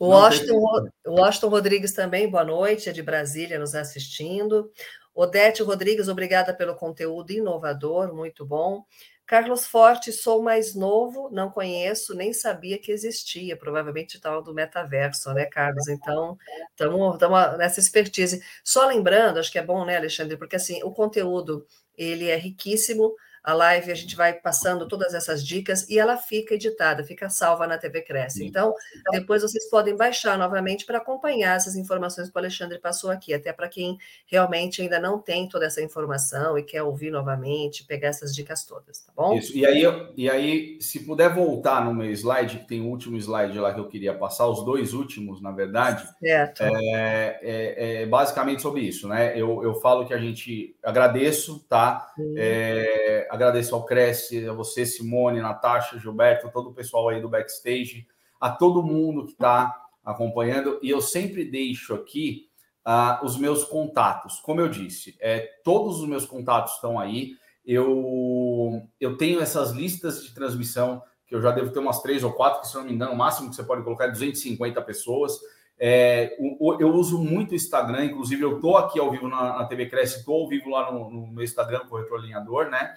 [0.00, 4.68] O Washington, o Washington Rodrigues também, boa noite, é de Brasília nos assistindo.
[5.14, 8.84] Odete Rodrigues, obrigada pelo conteúdo inovador, muito bom.
[9.26, 15.32] Carlos Forte, sou mais novo, não conheço, nem sabia que existia, provavelmente tal do metaverso,
[15.34, 15.88] né, Carlos?
[15.88, 16.38] Então,
[16.70, 17.18] estamos
[17.58, 18.40] nessa expertise.
[18.62, 21.66] Só lembrando, acho que é bom, né, Alexandre, porque assim, o conteúdo
[21.98, 23.14] ele é riquíssimo,
[23.46, 27.64] a live, a gente vai passando todas essas dicas e ela fica editada, fica salva
[27.64, 28.44] na TV Cresce.
[28.44, 28.74] Então,
[29.12, 33.52] depois vocês podem baixar novamente para acompanhar essas informações que o Alexandre passou aqui, até
[33.52, 38.34] para quem realmente ainda não tem toda essa informação e quer ouvir novamente, pegar essas
[38.34, 39.36] dicas todas, tá bom?
[39.36, 39.56] Isso.
[39.56, 39.84] E aí,
[40.16, 43.78] e aí, se puder voltar no meu slide, que tem o último slide lá que
[43.78, 46.64] eu queria passar, os dois últimos, na verdade, certo.
[46.64, 49.40] É, é, é basicamente sobre isso, né?
[49.40, 52.12] Eu, eu falo que a gente agradeço, tá?
[52.36, 58.06] É, agradeço ao Cresce, a você, Simone, Natasha, Gilberto, todo o pessoal aí do backstage,
[58.40, 59.74] a todo mundo que está
[60.04, 60.78] acompanhando.
[60.82, 62.48] E eu sempre deixo aqui
[62.86, 64.40] uh, os meus contatos.
[64.40, 67.36] Como eu disse, é, todos os meus contatos estão aí.
[67.64, 72.32] Eu, eu tenho essas listas de transmissão, que eu já devo ter umas três ou
[72.32, 75.38] quatro, que se não me engano, o máximo que você pode colocar é 250 pessoas.
[75.78, 76.34] É,
[76.78, 80.20] eu uso muito o Instagram, inclusive eu estou aqui ao vivo na, na TV Cresce,
[80.20, 82.94] estou ao vivo lá no, no meu Instagram, Corretor Alinhador, né?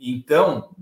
[0.00, 0.74] Então,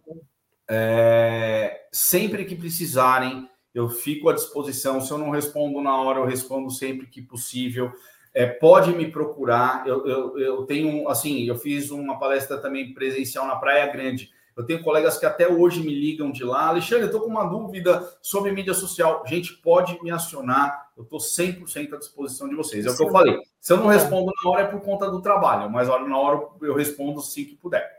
[0.71, 5.01] é, sempre que precisarem, eu fico à disposição.
[5.01, 7.91] Se eu não respondo na hora, eu respondo sempre que possível.
[8.33, 9.87] É, pode me procurar.
[9.87, 14.31] Eu, eu, eu tenho, assim, eu fiz uma palestra também presencial na Praia Grande.
[14.57, 16.67] Eu tenho colegas que até hoje me ligam de lá.
[16.67, 19.23] Alexandre, eu estou com uma dúvida sobre mídia social.
[19.27, 20.91] Gente, pode me acionar.
[20.97, 22.85] Eu estou 100% à disposição de vocês.
[22.85, 23.39] É o que eu falei.
[23.61, 25.71] Se eu não respondo na hora, é por conta do trabalho.
[25.71, 27.98] Mas na hora eu respondo sim que puder.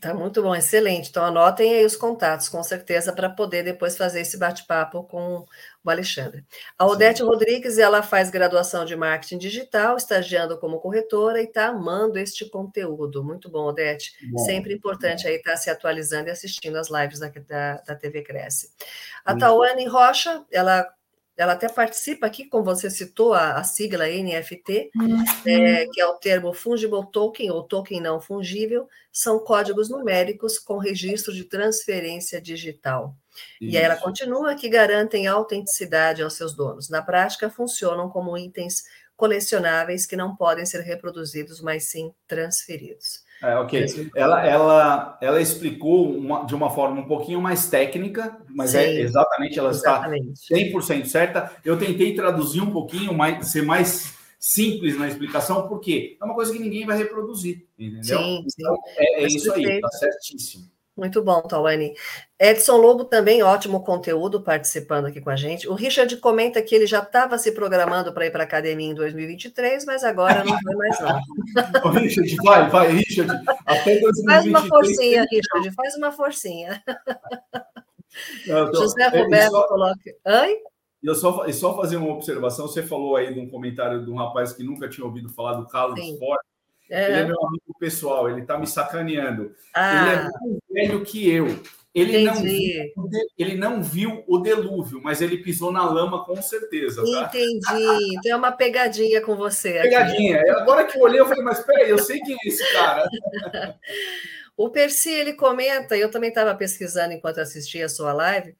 [0.00, 1.10] Tá muito bom, excelente.
[1.10, 5.46] Então anotem aí os contatos, com certeza, para poder depois fazer esse bate-papo com
[5.84, 6.44] o Alexandre.
[6.76, 7.24] A Odete Sim.
[7.24, 13.22] Rodrigues, ela faz graduação de marketing digital, estagiando como corretora e está amando este conteúdo.
[13.22, 14.12] Muito bom, Odete.
[14.28, 17.94] Bom, Sempre importante aí estar tá se atualizando e assistindo as lives da, da, da
[17.94, 18.72] TV Cresce.
[19.24, 20.84] A Tawane Rocha, ela
[21.36, 25.24] ela até participa aqui, como você citou, a, a sigla NFT, uhum.
[25.44, 30.78] é, que é o termo Fungible Token, ou token não fungível, são códigos numéricos com
[30.78, 33.14] registro de transferência digital.
[33.60, 33.74] Isso.
[33.74, 36.88] E aí ela continua que garantem autenticidade aos seus donos.
[36.88, 38.84] Na prática, funcionam como itens
[39.14, 43.25] colecionáveis que não podem ser reproduzidos, mas sim transferidos.
[43.42, 44.10] É, ok.
[44.14, 48.88] Ela, ela, ela explicou uma, de uma forma um pouquinho mais técnica, mas é Sim,
[48.88, 50.32] é exatamente, ela exatamente.
[50.32, 51.52] está 100% certa.
[51.64, 56.52] Eu tentei traduzir um pouquinho, mais, ser mais simples na explicação, porque é uma coisa
[56.52, 58.02] que ninguém vai reproduzir, entendeu?
[58.18, 58.94] Sim, então, sim.
[58.96, 60.75] é, é isso aí, está certíssimo.
[60.96, 61.94] Muito bom, Tawane.
[62.40, 65.68] Edson Lobo também, ótimo conteúdo participando aqui com a gente.
[65.68, 68.94] O Richard comenta que ele já estava se programando para ir para a academia em
[68.94, 71.20] 2023, mas agora não vai mais não.
[71.84, 73.30] o Richard, vai, vai, Richard.
[73.66, 74.24] Até 2023.
[74.24, 76.82] Faz uma forcinha, Richard, faz uma forcinha.
[78.46, 80.14] Não, tô, José é, Roberto só, coloca...
[80.24, 80.58] Oi?
[81.02, 84.54] Eu só, só fazer uma observação, você falou aí de um comentário de um rapaz
[84.54, 86.40] que nunca tinha ouvido falar do Carlos Ford.
[86.90, 87.04] É.
[87.04, 89.54] Ele é meu amigo pessoal, ele está me sacaneando.
[89.74, 90.02] Ah.
[90.02, 91.46] Ele é mais velho que eu.
[91.96, 92.92] Ele não, viu,
[93.38, 97.02] ele não viu o delúvio, mas ele pisou na lama com certeza.
[97.02, 97.30] Tá?
[97.34, 98.16] Entendi.
[98.18, 99.80] Então é uma pegadinha com você.
[99.80, 100.40] Pegadinha.
[100.40, 100.50] Aqui.
[100.50, 103.08] Agora que eu olhei, eu falei, mas peraí, eu sei quem é esse cara.
[104.54, 108.54] o Percy, ele comenta, eu também estava pesquisando enquanto assistia a sua live,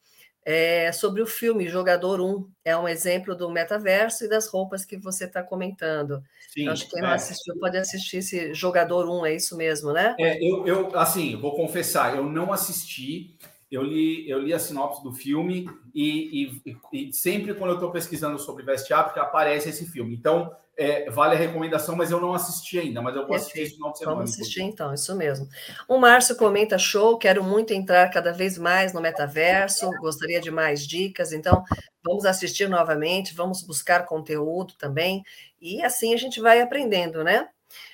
[0.47, 2.49] é, sobre o filme Jogador 1.
[2.65, 6.23] É um exemplo do metaverso e das roupas que você está comentando.
[6.49, 7.03] Sim, acho que quem é.
[7.03, 10.15] não assistiu pode assistir esse Jogador 1, é isso mesmo, né?
[10.21, 13.37] É, eu, eu assim, vou confessar, eu não assisti,
[13.69, 17.91] eu li, eu li a sinopse do filme e, e, e sempre quando eu estou
[17.91, 20.15] pesquisando sobre Veste África aparece esse filme.
[20.15, 23.75] Então, é, vale a recomendação, mas eu não assisti ainda, mas eu vou assistir esse
[23.75, 24.17] final de semana.
[24.17, 25.49] Vamos assistir então, isso mesmo.
[25.89, 30.87] O Márcio comenta: show, quero muito entrar cada vez mais no metaverso, gostaria de mais
[30.87, 31.65] dicas, então
[32.05, 35.23] vamos assistir novamente, vamos buscar conteúdo também,
[35.61, 37.49] e assim a gente vai aprendendo, né?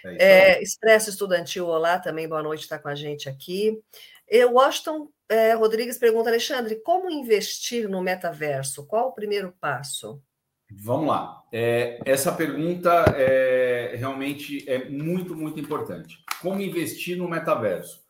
[0.04, 3.80] É, é, Expresso Estudantil, olá, também boa noite, está com a gente aqui.
[4.28, 8.86] Eu, Washington é, Rodrigues pergunta, Alexandre, como investir no metaverso?
[8.86, 10.20] Qual o primeiro passo?
[10.80, 11.42] Vamos lá.
[11.52, 16.18] É, essa pergunta é, realmente é muito, muito importante.
[16.40, 18.02] Como investir no metaverso?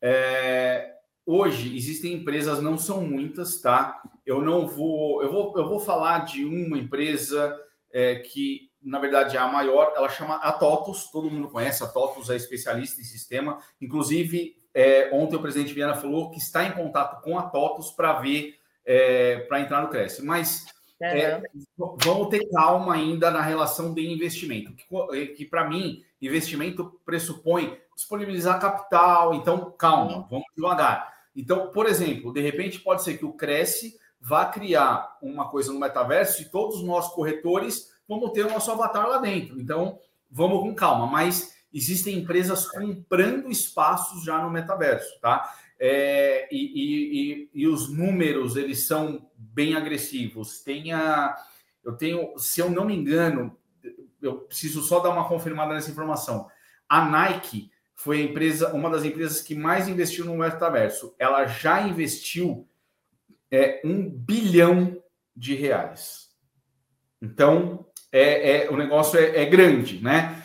[0.00, 0.94] É,
[1.24, 4.02] hoje existem empresas, não são muitas, tá?
[4.26, 7.58] Eu não vou, eu vou, eu vou falar de uma empresa
[7.90, 11.86] é, que na verdade é a maior, ela chama a TOTUS, todo mundo conhece, a
[11.86, 16.72] TOTUS é especialista em sistema, inclusive é, ontem o presidente Viana falou que está em
[16.72, 20.66] contato com a TOTUS para ver, é, para entrar no Cresce, mas
[21.02, 21.42] é,
[21.76, 28.60] vamos ter calma ainda na relação de investimento, que, que para mim, investimento pressupõe disponibilizar
[28.60, 31.12] capital, então calma, vamos devagar.
[31.34, 35.80] Então, por exemplo, de repente pode ser que o Cresce vá criar uma coisa no
[35.80, 39.60] metaverso e todos nós corretores vamos ter o nosso avatar lá dentro.
[39.60, 39.98] Então,
[40.30, 45.52] vamos com calma, mas existem empresas comprando espaços já no metaverso, tá?
[45.84, 46.60] É, e,
[47.42, 50.60] e, e, os números eles são bem agressivos.
[50.60, 51.34] Tenha,
[51.84, 53.58] eu tenho, se eu não me engano,
[54.22, 56.48] eu preciso só dar uma confirmada nessa informação.
[56.88, 61.16] A Nike foi a empresa, uma das empresas que mais investiu no metaverso.
[61.18, 62.68] Ela já investiu
[63.50, 65.02] é, um bilhão
[65.34, 66.30] de reais.
[67.20, 70.41] Então, é, é o negócio é, é, grande, né?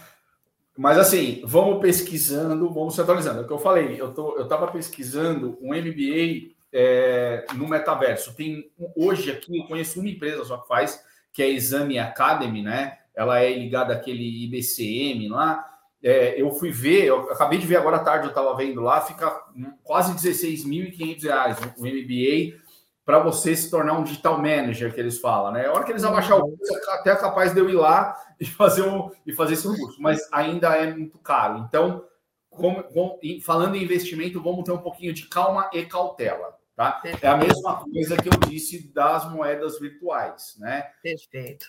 [0.78, 3.40] Mas assim, vamos pesquisando, vamos se atualizando.
[3.40, 4.12] É o que eu falei, eu
[4.44, 8.36] estava pesquisando um MBA é, no metaverso.
[8.36, 11.04] Tem hoje aqui, eu conheço uma empresa só que faz,
[11.34, 13.00] que é Exame Academy, né?
[13.16, 15.66] Ela é ligada àquele IBCM lá.
[16.04, 19.02] É, eu fui ver, eu acabei de ver agora à tarde, eu estava vendo lá,
[19.02, 19.36] fica
[19.84, 22.62] quase 16.500 reais o MBA
[23.08, 25.66] para você se tornar um digital manager, que eles falam, né?
[25.66, 28.46] A hora que eles abaixar o curso, até é capaz de eu ir lá e
[28.46, 31.60] fazer, um, e fazer esse curso, mas ainda é muito caro.
[31.60, 32.04] Então,
[32.50, 36.58] como, como, falando em investimento, vamos ter um pouquinho de calma e cautela.
[36.76, 37.02] Tá?
[37.22, 40.92] É a mesma coisa que eu disse das moedas virtuais, né?
[41.02, 41.66] Perfeito.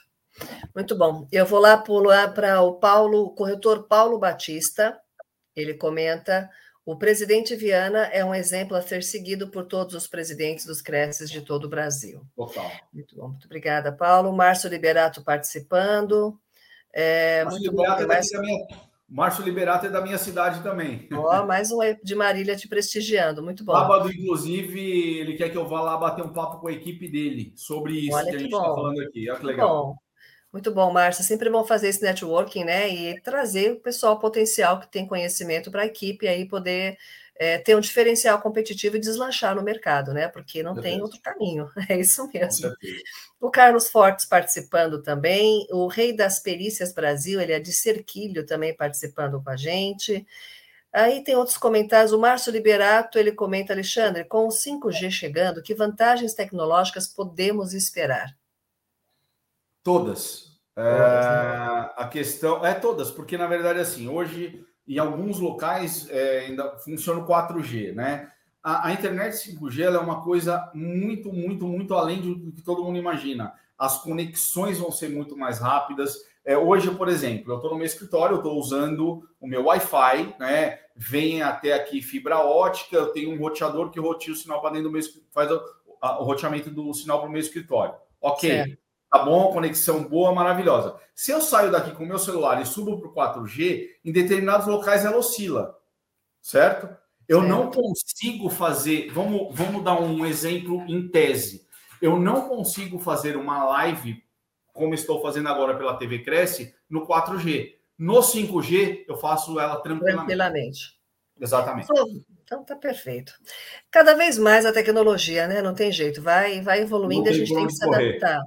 [0.74, 1.28] Muito bom.
[1.30, 5.00] Eu vou lá pular para o Paulo, o corretor Paulo Batista.
[5.54, 6.50] Ele comenta:
[6.88, 11.30] o presidente Viana é um exemplo a ser seguido por todos os presidentes dos creches
[11.30, 12.22] de todo o Brasil.
[12.34, 12.70] Total.
[12.90, 13.28] Muito bom.
[13.28, 14.32] Muito obrigada, Paulo.
[14.32, 16.40] Márcio Liberato participando.
[16.90, 18.30] É, Márcio Liberato é mais...
[18.30, 18.66] da minha...
[19.06, 21.06] Márcio Liberato é da minha cidade também.
[21.12, 23.74] Ó, mais um de Marília te prestigiando, muito bom.
[23.74, 27.52] Sábado, inclusive, ele quer que eu vá lá bater um papo com a equipe dele
[27.54, 29.28] sobre isso Olha que, que a gente está falando aqui.
[29.28, 29.86] Olha que legal.
[29.88, 30.07] Bom.
[30.52, 31.22] Muito bom, Márcia.
[31.22, 32.88] Sempre bom fazer esse networking, né?
[32.88, 36.96] E trazer o pessoal potencial que tem conhecimento para a equipe aí poder
[37.38, 40.26] é, ter um diferencial competitivo e deslanchar no mercado, né?
[40.28, 41.70] Porque não tem outro caminho.
[41.88, 42.74] É isso mesmo.
[43.40, 48.74] O Carlos Fortes participando também, o Rei das Perícias Brasil, ele é de Cerquilho também
[48.74, 50.26] participando com a gente.
[50.92, 52.12] Aí tem outros comentários.
[52.12, 58.37] O Márcio Liberato ele comenta, Alexandre, com o 5G chegando, que vantagens tecnológicas podemos esperar?
[59.82, 60.48] Todas.
[60.76, 61.90] É, né?
[61.96, 67.20] A questão é todas, porque na verdade assim, hoje em alguns locais é, ainda funciona
[67.20, 68.30] o 4G, né?
[68.62, 72.96] A, a internet 5G é uma coisa muito, muito, muito além do que todo mundo
[72.96, 73.52] imagina.
[73.76, 76.16] As conexões vão ser muito mais rápidas.
[76.44, 80.36] É, hoje, por exemplo, eu estou no meu escritório, eu estou usando o meu Wi-Fi,
[80.38, 80.78] né?
[80.96, 84.88] Vem até aqui fibra ótica, eu tenho um roteador que roteia o sinal para dentro
[84.88, 85.02] do meu
[85.32, 85.60] faz o,
[86.00, 87.94] a, o roteamento do sinal para o meu escritório.
[88.20, 88.48] Ok.
[88.48, 90.96] Certo tá bom, conexão boa, maravilhosa.
[91.14, 94.66] Se eu saio daqui com o meu celular e subo para o 4G, em determinados
[94.66, 95.76] locais ela oscila,
[96.40, 96.88] certo?
[97.26, 97.50] Eu certo.
[97.50, 99.10] não consigo fazer.
[99.10, 101.66] Vamos, vamos dar um exemplo em tese.
[102.00, 104.22] Eu não consigo fazer uma live,
[104.72, 107.74] como estou fazendo agora pela TV Cresce, no 4G.
[107.98, 110.16] No 5G, eu faço ela tranquilamente.
[110.16, 110.98] Tranquilamente.
[111.40, 111.88] Exatamente.
[112.44, 113.32] Então tá perfeito.
[113.90, 115.60] Cada vez mais a tecnologia, né?
[115.60, 118.40] Não tem jeito, vai, vai evoluindo, a gente tem que se adaptar.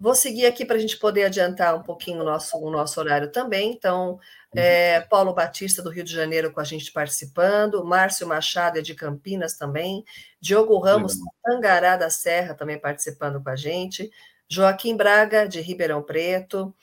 [0.00, 3.30] Vou seguir aqui para a gente poder adiantar um pouquinho o nosso, o nosso horário
[3.30, 3.70] também.
[3.70, 4.18] Então,
[4.56, 8.94] é, Paulo Batista, do Rio de Janeiro, com a gente participando, Márcio Machado, é de
[8.94, 10.02] Campinas também,
[10.40, 14.10] Diogo Ramos, Tangará da Serra, também participando com a gente,
[14.48, 16.74] Joaquim Braga, de Ribeirão Preto,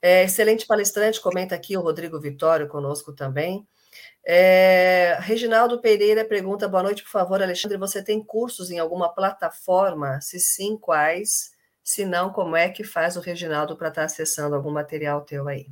[0.00, 3.66] é, excelente palestrante, comenta aqui o Rodrigo Vitório conosco também.
[4.24, 7.76] É, Reginaldo Pereira pergunta: boa noite, por favor, Alexandre.
[7.78, 10.20] Você tem cursos em alguma plataforma?
[10.20, 11.50] Se sim, quais?
[11.92, 15.48] Se não, como é que faz o Reginaldo para estar tá acessando algum material teu
[15.48, 15.66] aí?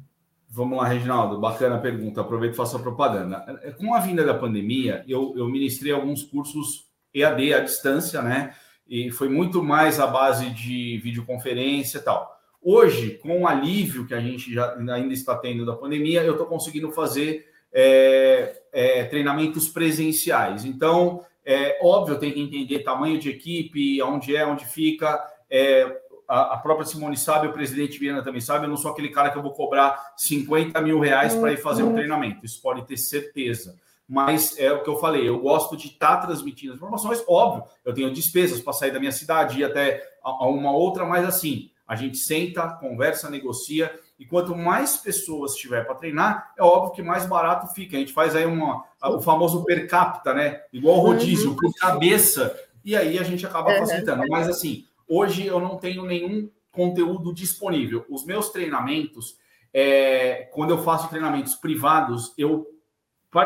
[0.48, 1.38] Vamos lá, Reginaldo.
[1.38, 2.22] Bacana a pergunta.
[2.22, 3.46] Aproveito e faço a propaganda.
[3.78, 8.52] Com a vinda da pandemia, eu, eu ministrei alguns cursos EAD à distância, né?
[8.88, 12.36] E foi muito mais a base de videoconferência e tal.
[12.60, 16.48] Hoje, com o alívio que a gente já ainda está tendo da pandemia, eu estou
[16.48, 20.64] conseguindo fazer é, é, treinamentos presenciais.
[20.64, 25.24] Então, é óbvio, tenho que entender tamanho de equipe, onde é, onde fica.
[25.48, 29.08] É, a, a, própria Simone sabe, o presidente Viana também sabe, eu não sou aquele
[29.08, 32.44] cara que eu vou cobrar 50 mil reais para ir fazer um treinamento.
[32.44, 33.76] Isso pode ter certeza.
[34.06, 37.64] Mas é o que eu falei, eu gosto de estar tá transmitindo as informações, óbvio,
[37.84, 41.26] eu tenho despesas para sair da minha cidade e até a, a uma outra, mas
[41.26, 46.92] assim, a gente senta, conversa, negocia, e quanto mais pessoas tiver para treinar, é óbvio
[46.92, 47.96] que mais barato fica.
[47.96, 50.62] A gente faz aí uma, o famoso per capita, né?
[50.72, 51.56] Igual o rodízio, uhum.
[51.56, 53.78] por cabeça, e aí a gente acaba uhum.
[53.78, 54.24] facilitando.
[54.28, 58.04] Mas assim, hoje eu não tenho nenhum conteúdo disponível.
[58.08, 59.36] Os meus treinamentos,
[59.72, 62.66] é, quando eu faço treinamentos privados, eu,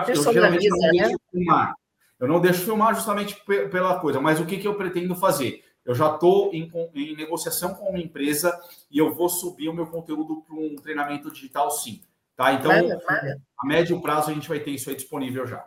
[0.09, 1.17] eu geralmente não deixo né?
[1.31, 1.75] filmar.
[2.21, 5.65] Eu não deixo filmar justamente pela coisa, mas o que, que eu pretendo fazer?
[5.85, 8.57] Eu já estou em, em, negociação com uma empresa
[8.91, 12.01] e eu vou subir o meu conteúdo para um treinamento digital, sim.
[12.37, 12.53] Tá?
[12.53, 15.65] Então, a médio prazo, a gente vai ter isso aí disponível já.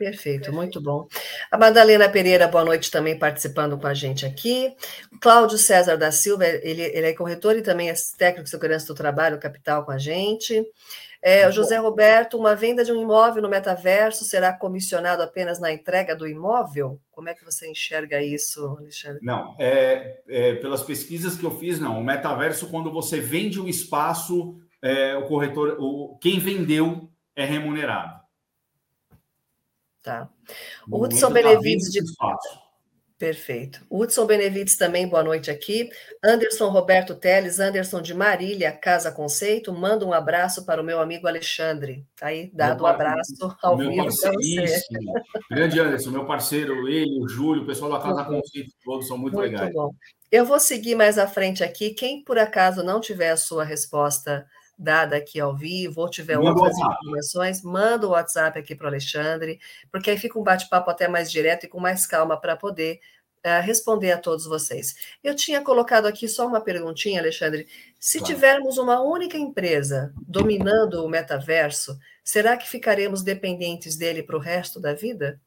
[0.00, 1.06] Perfeito, muito bom.
[1.50, 4.74] A Madalena Pereira, boa noite, também participando com a gente aqui.
[5.12, 8.86] O Cláudio César da Silva, ele, ele é corretor e também é técnico de segurança
[8.86, 10.64] do trabalho, capital com a gente.
[11.22, 15.70] É, o José Roberto, uma venda de um imóvel no metaverso será comissionado apenas na
[15.70, 16.98] entrega do imóvel?
[17.10, 19.20] Como é que você enxerga isso, Alexandre?
[19.22, 22.00] Não, é, é, pelas pesquisas que eu fiz, não.
[22.00, 28.19] O metaverso, quando você vende o espaço, é, o corretor, o, quem vendeu é remunerado.
[30.02, 30.28] Tá.
[30.90, 32.00] O Hudson Benevides de.
[33.18, 33.84] Perfeito.
[33.90, 35.90] Hudson Benevides também, boa noite aqui.
[36.24, 41.28] Anderson Roberto Teles, Anderson de Marília, Casa Conceito, manda um abraço para o meu amigo
[41.28, 42.06] Alexandre.
[42.16, 44.82] Tá aí, dado um abraço ao meu vivo para você.
[45.50, 49.34] Grande Anderson, meu parceiro, ele, o Júlio, o pessoal da Casa Conceito, todos são muito,
[49.34, 49.70] muito legais.
[49.74, 49.90] Bom.
[50.32, 51.90] Eu vou seguir mais à frente aqui.
[51.90, 54.46] Quem por acaso não tiver a sua resposta
[54.80, 58.88] dada aqui ao vivo, ou tiver manda outras informações, manda o WhatsApp aqui para o
[58.88, 59.60] Alexandre,
[59.92, 62.98] porque aí fica um bate-papo até mais direto e com mais calma para poder
[63.44, 64.94] uh, responder a todos vocês.
[65.22, 67.68] Eu tinha colocado aqui só uma perguntinha, Alexandre.
[67.98, 68.34] Se claro.
[68.34, 74.80] tivermos uma única empresa dominando o metaverso, será que ficaremos dependentes dele para o resto
[74.80, 75.38] da vida?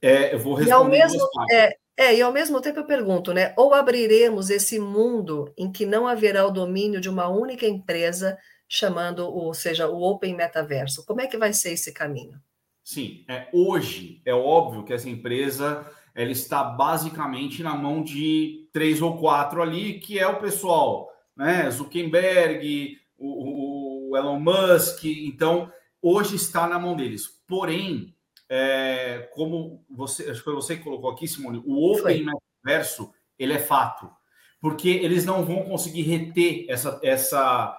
[0.00, 0.70] É, eu vou responder.
[0.70, 3.54] E ao mesmo, é, é, e ao mesmo tempo eu pergunto, né?
[3.56, 8.36] Ou abriremos esse mundo em que não haverá o domínio de uma única empresa,
[8.68, 11.04] chamando, ou seja, o Open Metaverso.
[11.06, 12.40] Como é que vai ser esse caminho?
[12.82, 19.00] Sim, é, hoje é óbvio que essa empresa ela está basicamente na mão de três
[19.00, 21.70] ou quatro ali, que é o pessoal, né?
[21.70, 25.04] Zuckerberg, o, o Elon Musk.
[25.04, 25.70] Então,
[26.02, 27.28] hoje está na mão deles.
[27.46, 28.14] Porém,
[28.56, 33.52] é, como você, acho que foi você que colocou aqui, Simone, o Open Metaverso, ele
[33.52, 34.08] é fato.
[34.60, 37.76] Porque eles não vão conseguir reter essa, essa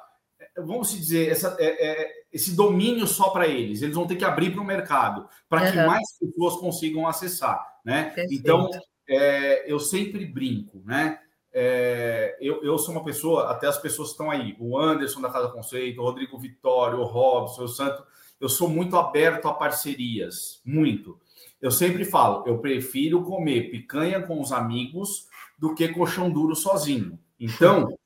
[0.57, 3.82] vamos dizer, essa, é, é, esse domínio só para eles.
[3.82, 5.71] Eles vão ter que abrir para o mercado, para uhum.
[5.71, 7.65] que mais pessoas consigam acessar.
[7.86, 8.13] Né?
[8.30, 8.69] Então,
[9.07, 11.19] é, eu sempre brinco, né?
[11.53, 15.47] É, eu, eu sou uma pessoa, até as pessoas estão aí, o Anderson da Casa
[15.47, 18.03] Conceito, o Rodrigo Vitório, o Robson, o Santo,
[18.39, 21.19] eu sou muito aberto a parcerias, muito.
[21.61, 25.27] Eu sempre falo, eu prefiro comer picanha com os amigos
[25.57, 27.17] do que colchão duro sozinho.
[27.39, 27.97] Então,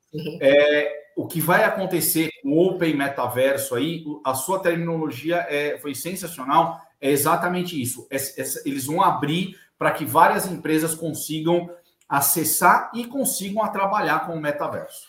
[0.42, 5.94] é, o que vai acontecer com o Open Metaverso aí, a sua terminologia é, foi
[5.94, 8.08] sensacional, é exatamente isso.
[8.10, 11.70] É, é, eles vão abrir para que várias empresas consigam
[12.08, 15.08] acessar e consigam trabalhar com o metaverso.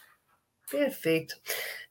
[0.70, 1.34] Perfeito.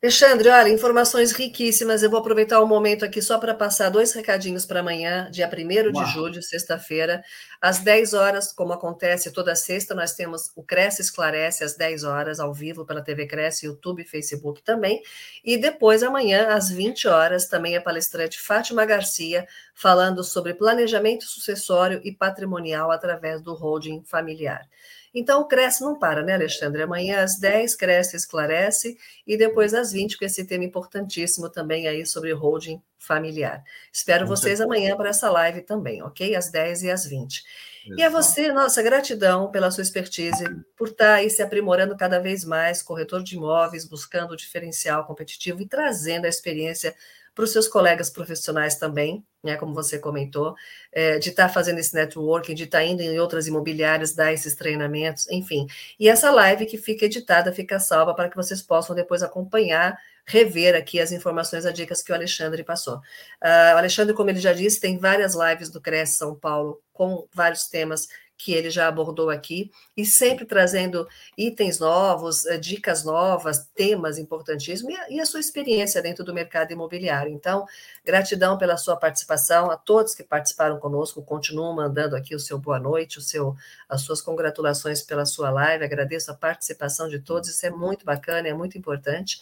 [0.02, 2.02] Alexandre, olha, informações riquíssimas.
[2.02, 5.92] Eu vou aproveitar o momento aqui só para passar dois recadinhos para amanhã, dia 1
[5.92, 7.22] de julho, sexta-feira,
[7.60, 12.40] às 10 horas, como acontece toda sexta, nós temos o Cresce Esclarece às 10 horas,
[12.40, 15.02] ao vivo pela TV Cresce, YouTube, Facebook também.
[15.44, 19.46] E depois, amanhã, às 20 horas, também a palestrante Fátima Garcia,
[19.76, 24.66] falando sobre planejamento sucessório e patrimonial através do holding familiar.
[25.14, 26.82] Então, o Cresce não para, né, Alexandre?
[26.82, 32.06] Amanhã às 10, Cresce esclarece, e depois às 20, com esse tema importantíssimo também aí
[32.06, 33.64] sobre holding familiar.
[33.92, 34.66] Espero Muito vocês bom.
[34.66, 36.36] amanhã para essa live também, ok?
[36.36, 37.44] Às 10 e às 20.
[37.86, 38.00] Exato.
[38.00, 40.44] E a você, nossa gratidão pela sua expertise,
[40.78, 45.62] por estar aí se aprimorando cada vez mais, corretor de imóveis, buscando o diferencial competitivo
[45.62, 46.94] e trazendo a experiência
[47.34, 50.56] para os seus colegas profissionais também, né, como você comentou,
[50.92, 54.34] é, de estar tá fazendo esse networking, de estar tá indo em outras imobiliárias, dar
[54.34, 55.68] esses treinamentos, enfim.
[56.00, 60.76] E essa live que fica editada, fica salva para que vocês possam depois acompanhar, rever
[60.76, 62.98] aqui as informações, as dicas que o Alexandre passou.
[62.98, 67.28] Uh, o Alexandre, como ele já disse, tem várias lives do Cresce São Paulo com
[67.34, 68.08] vários temas
[68.40, 71.06] que ele já abordou aqui, e sempre trazendo
[71.38, 77.34] itens novos, eh, dicas novas, temas importantíssimos, e a, sua experiência dentro do mercado imobiliário.
[77.34, 77.66] Então,
[78.04, 82.80] gratidão pela sua participação, a todos que participaram conosco, continuam mandando aqui o seu boa
[82.80, 83.58] noite, o seu,
[83.90, 88.48] as suas congratulações pela sua live, agradeço a participação de todos, isso é muito bacana,
[88.48, 89.42] é muito importante.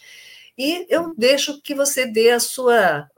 [0.58, 3.08] E eu deixo que você dê a sua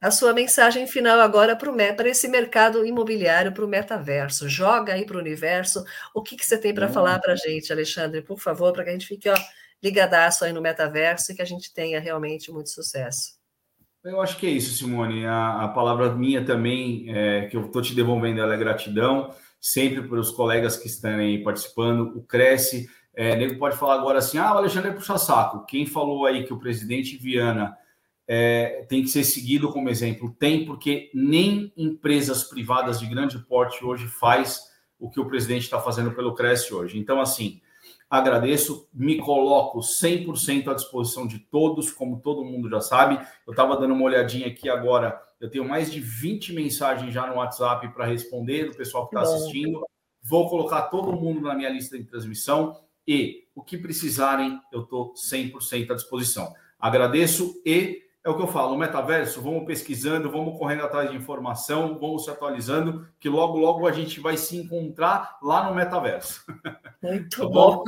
[0.00, 4.48] a sua mensagem final agora para esse mercado imobiliário, para o metaverso.
[4.48, 5.84] Joga aí para o universo.
[6.14, 6.92] O que, que você tem para hum.
[6.92, 9.36] falar para a gente, Alexandre, por favor, para que a gente fique ó,
[9.82, 13.38] ligadaço aí no metaverso e que a gente tenha realmente muito sucesso.
[14.02, 15.26] Eu acho que é isso, Simone.
[15.26, 20.02] A, a palavra minha também, é, que eu estou te devolvendo, ela é gratidão, sempre
[20.08, 22.16] para os colegas que estão aí participando.
[22.16, 25.66] O Cresce, é, nego pode falar agora assim, ah, o Alexandre é puxa-saco.
[25.66, 27.76] Quem falou aí que o presidente Viana
[28.32, 30.32] é, tem que ser seguido como exemplo.
[30.38, 34.70] Tem, porque nem empresas privadas de grande porte hoje faz
[35.00, 36.96] o que o presidente está fazendo pelo Cresce hoje.
[36.96, 37.60] Então, assim,
[38.08, 43.18] agradeço, me coloco 100% à disposição de todos, como todo mundo já sabe.
[43.44, 47.34] Eu estava dando uma olhadinha aqui agora, eu tenho mais de 20 mensagens já no
[47.34, 49.84] WhatsApp para responder do pessoal que está assistindo.
[50.22, 52.78] Vou colocar todo mundo na minha lista de transmissão
[53.08, 56.54] e o que precisarem, eu estou 100% à disposição.
[56.78, 61.16] Agradeço e é o que eu falo, o metaverso, vamos pesquisando, vamos correndo atrás de
[61.16, 66.44] informação, vamos se atualizando, que logo, logo a gente vai se encontrar lá no metaverso.
[67.02, 67.76] Muito tá bom.
[67.76, 67.84] bom.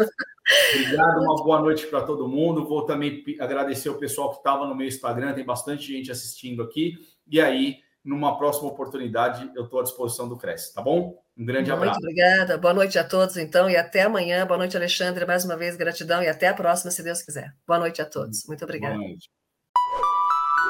[0.74, 2.66] Obrigado, uma boa noite para todo mundo.
[2.66, 6.94] Vou também agradecer o pessoal que estava no meu Instagram, tem bastante gente assistindo aqui.
[7.28, 11.22] E aí, numa próxima oportunidade, eu estou à disposição do Cresce, tá bom?
[11.36, 12.00] Um grande Muito abraço.
[12.00, 12.58] Muito obrigada.
[12.58, 14.46] Boa noite a todos, então, e até amanhã.
[14.46, 15.24] Boa noite, Alexandre.
[15.24, 17.54] Mais uma vez, gratidão e até a próxima, se Deus quiser.
[17.66, 18.44] Boa noite a todos.
[18.46, 18.98] Muito obrigada.